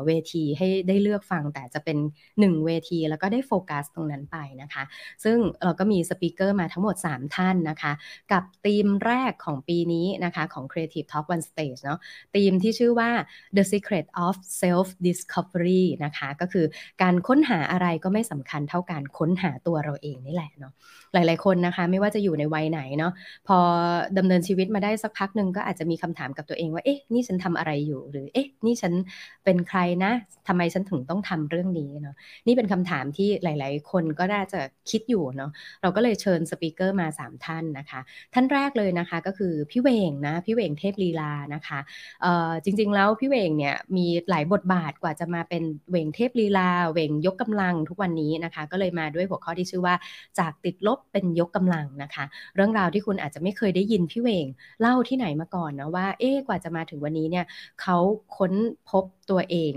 [0.06, 1.98] เวทีให้ได้เลือกฟัง แต่จะเป็น
[2.40, 4.84] 1 เวที แล้วก็ได้โฟกัสตรงนั้นไปนะคะ
[5.24, 7.94] ซึ่งเราก็มี speaker มาทั้งหมด 3 ท่านนะคะ
[8.32, 12.00] กับธีมแรกของปีนี้นะคะของ Creative Talk One Stage เนาะ
[12.36, 13.10] ธีมที่ชื่อว่า
[13.58, 16.66] The Secret of Self Discovery นะคะ ก็คือ
[17.02, 20.74] การค้นหาอะไรก็ไม่สำคัญเท่าการค้นหาตัวเราเองนี่แหละเนาะ
[21.14, 23.14] หลาย ๆ คนนะคะ ไม่ว่าจะอยู่ในวัยไหนเนาะ
[23.48, 23.58] พอ
[24.18, 28.94] ดำเนินชีวิตมาได้สักพักหนึ่งก็อาจจะมีคำถามกับตัวเองว่าเอ๊ะนี่ฉันทำอะไรอยู่ หรือเอ๊ะนี่ฉัน
[29.44, 30.12] เป็นใครนะ
[30.48, 32.16] ทำไมฉันถึงต้องทำเรื่องนี้เนาะ
[32.48, 34.60] นี่เป็นคำถามที่หลาย ๆ คนก็น่าจะ
[34.90, 35.52] คิดอยู่เนาะ
[35.82, 38.00] เราก็เลยเชิญสปีกเกอร์มา 3 ท่านนะคะ
[38.34, 41.80] ท่านแรกเลยนะคะก็คือพี่เวงนะพี่เวงเทพลีลานะคะ
[42.22, 49.96] เอ่อจริง ๆ แล้วพี่เวงเนี่ยมีหลายบทบาทกว่าจะมาเป็นเวงเทพลีลาเวงยกกำลังทุกวันนี้นะคะ ก็เลยมาด้วยหัวข้อที่ชื่อว่า
[50.40, 52.26] จากติดลบเป็นยกกำลังนะคะ
[52.56, 54.48] เรื่องราวที่คุณอาจจะไม่เคยได้ยินพี่เวง
[54.82, 57.46] เล่าที่ไหนมาก่อนนะว่า เอ๊ะกว่าจะมาถึงวันนี้เนี่ย
[57.82, 57.98] เขา
[58.38, 58.54] ค้น
[58.90, 59.74] พบตัวเอง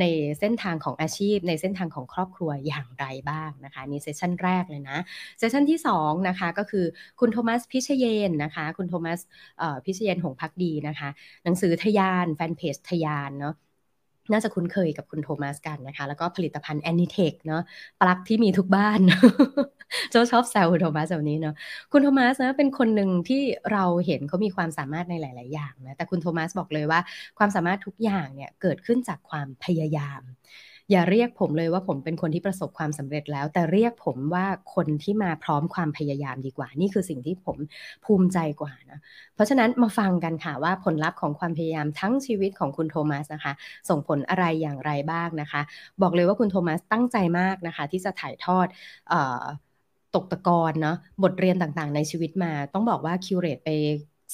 [0.00, 0.04] ใน
[0.38, 4.98] เส้นทางของอาชีพ ในเส้นทางของครอบครัวอย่างไรบ้างนะคะนี่ session แรกเลยนะ
[5.38, 6.84] session ที่2นะคะก็คือ
[7.20, 9.20] คุณโทมัสพิชเยนนะคะคุณโทมัส
[9.84, 11.08] พิชเยนหงพักดีนะคะ
[11.44, 13.54] หนังสือทะยานแฟนเพจทะยานเนาะ
[14.32, 17.62] น่าจะคุ้นเคยกับคุณโทมัสกันนะคะ แล้วก็ผลิตภัณฑ์แอนนิเทคเนาะ
[18.00, 19.00] ปลั๊กที่มีทุกบ้าน
[20.10, 21.54] โจชอบแซวคุณโทมัสแบบนี้เนาะ
[21.92, 27.00] คุณโทมัสนะเป็นคนหนึ่งที่เราเห็นเขามีความสามารถในหลาย ๆ อย่างนะแต่คุณโทมัสบอกเลยว่า
[27.38, 30.22] ความสามารถทุกอย่างเนี่ยเกิดขึ้นจากความพยายาม
[30.90, 37.56] อย่าเรียกผมเลยว่าผมเป็นคนที่ประสบความสำเร็จแล้ว แต่เรียกผมว่าคนที่มาพร้อมความพยายามดีกว่า นี่คือสิ่งที่ผม
[38.04, 38.98] ภูมิใจกว่านะ
[39.34, 43.52] เพราะฉะนั้นมาฟังกันค่ะว่าผลลัพธ์ของความพยายามทั้งชีวิตของคุณโทมัสนะคะ
[43.88, 45.60] ส่งผลอะไรอย่างไรบ้างนะคะ
[46.02, 48.66] บอกเลยว่าคุณโทมัสตั้งใจมากนะคะ ที่จะถ่ายทอด
[50.14, 53.70] ตกตะกอนเนาะบทเรียนต่างๆ ในชีวิตมา ต้องบอกว่าคิวเรตไป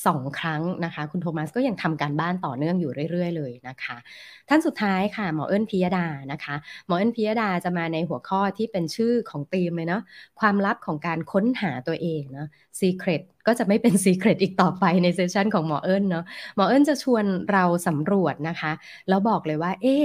[0.07, 3.97] สองครั้งนะคะ คุณโทมัสก็ยังทำการบ้านต่อเนื่องอยู่เรื่อยๆ เลยนะคะ
[4.49, 6.55] ท่านสุดท้ายค่ะหมอเอิญพิยดานะคะ
[6.87, 10.03] หมอเอิญพิยดาจะมาในหัวข้อที่เป็นชื่อของธีมเลยเนาะ
[10.41, 12.49] ความลับของการค้นหาตัวเองเนาะ
[12.81, 16.25] Secret ก็จะไม่เป็น Secret อีกต่อไปในเซสชันของหมอเอิญเนาะ
[16.57, 18.73] หมอเอิญจะชวนเราสำรวจนะคะ
[19.09, 19.97] แล้วบอกเลยว่า เอ๊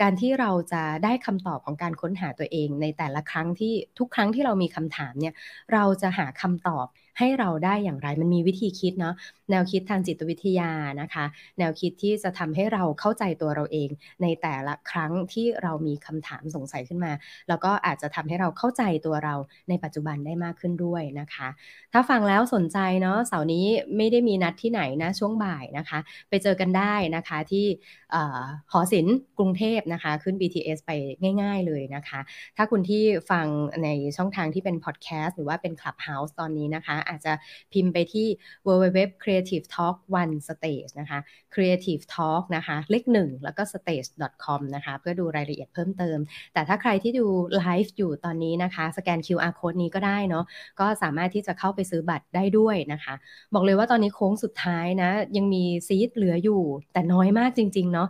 [0.00, 5.34] การที่เราจะได้คำตอบของการค้นหาตัวเอง ในแต่ละครั้งที่ทุกครั้งที่เรามีคำถามเนี่ย
[5.72, 6.86] เราจะหาคำตอบ
[7.18, 9.14] ให้เราได้อย่างไรมันมีวิธีคิดเนาะ
[9.50, 11.24] แนวคิดทางจิตวิทยานะคะ
[11.58, 13.88] แนวคิดที่จะทำให้เราเข้าใจตัวเราเอง
[14.22, 17.12] ในแต่ละครั้งที่เรามีคำถามสงสัยขึ้นมา
[17.48, 19.34] แล้วก็อาจจะทำให้เราเข้าใจตัวเรา
[19.68, 21.48] ในปัจจุบันได้มากขึ้นด้วยนะคะ
[21.92, 25.98] ถ้าฟังแล้วสนใจเนาะเสาร์นี้ไม่ได้มีนัดที่ไหนนะช่วงบ่ายนะคะ
[26.28, 27.66] ไปเจอกันได้นะคะที่
[28.72, 30.90] หอศิลป์กรุงเทพนะคะ ขึ้น BTS ไป
[31.42, 32.20] ง่าย ๆเลยนะคะ
[32.56, 33.46] ถ้าคุณที่ฟัง
[33.84, 37.32] ในช่องทางที่เป็นพอดแคสต์หรือว่าเป็น Clubhouse ตอนนี้นะคะอาจจะ
[37.72, 38.26] พิมพ์ไปที่
[38.66, 41.18] www creative talk one stage นะคะ
[41.54, 44.08] creative talk นะคะเลขหนึ่งแล้วก็ stage
[44.44, 46.18] com นะคะเพื่อดูรายละเอียดเพิ่มเติม
[46.54, 47.26] แต่ถ้าใครที่ดู
[47.58, 50.44] ไลฟ์อยู่ตอนนี้นะคะสแกน QR code นี้ก็ได้เนาะ
[50.80, 53.14] ก็สามารถที่จะเข้าไปซื้อบัตรได้ด้วยนะคะ
[53.54, 58.08] บอกเลยว่าตอนนี้โค้งสุดท้ายนะ ยังมี seat เหลืออยู่ แต่น้อยมากจริง ๆ เนาะ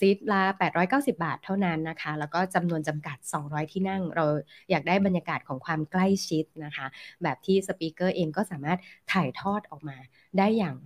[0.00, 0.42] seat ละ
[0.84, 4.24] 890 บาทเท่านั้นนะคะ แล้วก็จำนวนจำกัด 200 ที่นั่ง เรา
[4.70, 6.86] อยากได้บรรยากาศของความใกล้ชิดนะคะ
[7.22, 8.78] แบบที่ speaker เองก็สามารถ
[9.12, 9.96] ถ่ายทอดออกมา
[10.38, 10.76] ได้อย่าง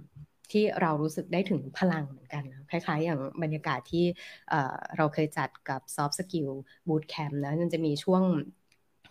[0.52, 4.04] ที่เรารู้สึกได้ถึงพลังเหมือนกันคล้ายๆ อย่างบรรยากาศที่
[4.96, 6.50] เราเคยจัดกับ Soft Skill
[6.88, 8.22] Bootcamp นะมันจะมีช่วง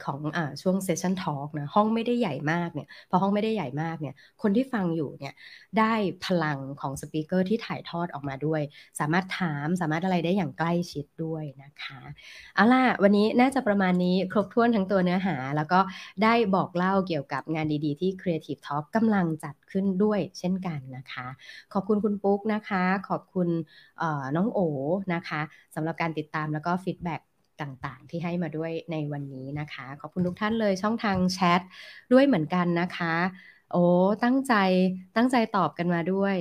[0.05, 5.33] ของอช่วงเซสชันทอล์กนะห้องไม่ได้ใหญ่มากเนี่ยพอห้องไม่ได้ใหญ่มากเนี่ยคนที่ฟังอยู่เนี่ย
[5.79, 5.93] ได้
[6.25, 8.61] พลังของสปีกเกอร์ที่ถ่ายทอดออกมาด้วย
[8.99, 12.01] สามารถถามสามารถอะไรได้อย่างใกล้ชิดด้วยนะคะ
[12.55, 15.79] เอาล่ะวันนี้น่าจะประมาณนี้ครบถ้วนทั้งตัวเนื้อหา แล้วก็
[16.23, 21.27] ได้บอกเล่าเกี่ยวกับงานดีๆที่ Creative Talk กำลังจัดขึ้นด้วยเช่นกันนะคะ
[21.73, 23.47] ขอบคุณคุณปุ๊กนะคะ ขอบคุณ
[24.35, 24.59] น้องโอ
[25.13, 25.41] นะคะ
[25.75, 27.21] สำหรับการติดตามแล้วก็ feedback
[27.62, 31.62] ต่างๆ ที่ให้มาด้วยในวันนี้นะคะ ขอบคุณทุกท่านเลยช่องทางแชท
[32.14, 33.16] ด้วยเหมือนกันนะคะ
[33.72, 33.84] โอ้
[34.24, 34.53] ตั้งใจ
[35.16, 36.36] ตั้งใจตอบกันมาด้วย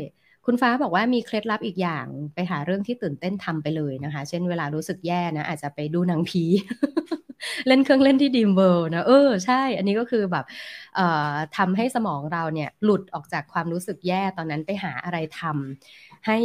[0.47, 6.43] คุณฟ้าบอกว่ามีเคล็ดลับอีกอย่างไปหาเรื่องที่ตื่นเต้นทำไปเลยนะคะ เช่นเวลารู้สึกแย่นะอาจจะไปดูหนังผี
[7.68, 10.45] เล่นเครื่องเล่นที่ดรีมเวิลด์นะเออใช่ อันนี้ก็คือแบบ
[11.57, 16.39] ทำให้สมองเราเนี่ยหลุดออกจากความรู้สึกแย่ตอนนั้นไปหาอะไรทำให้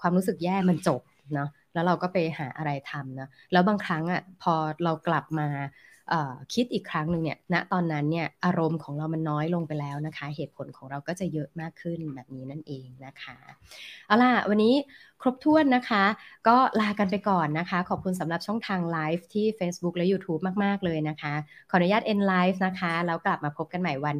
[0.00, 1.02] ความรู้สึกแย่มันจบ
[1.34, 4.54] เนาะ แล้วเราก็ไปหาอะไรทำนะแล้วบางครั้งอะพอ
[4.84, 5.48] เรากลับมา
[6.54, 13.38] คิดอีกครั้งหนึ่งเนี่ยณตอนนั้นเนี่ยอารมณ์ของเรามันน้อยลงไปแล้วนะคะ เหตุผลของเราก็จะเยอะมากขึ้นแบบนี้นั่นเองนะคะ
[14.06, 14.74] เอาล่ะวันนี้
[15.20, 16.04] ครบถ้วนนะคะ
[16.48, 21.34] ก็ลากันไปก่อนนะคะ ขอบคุณสำหรับช่องทางไลฟ์ที่ Facebook และ YouTube มาก ๆ เลยนะคะ
[21.70, 24.16] ขออนุญาต end live นะคะ แล้วกลับมาพบกันใหม่วัน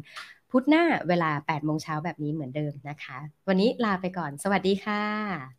[0.51, 5.56] พุธหน้าเวลา8โมงเช้าแบบนี้เหมือนเดิมนะคะ วันนี้ลาไปก่อน สวัสดีค่ะ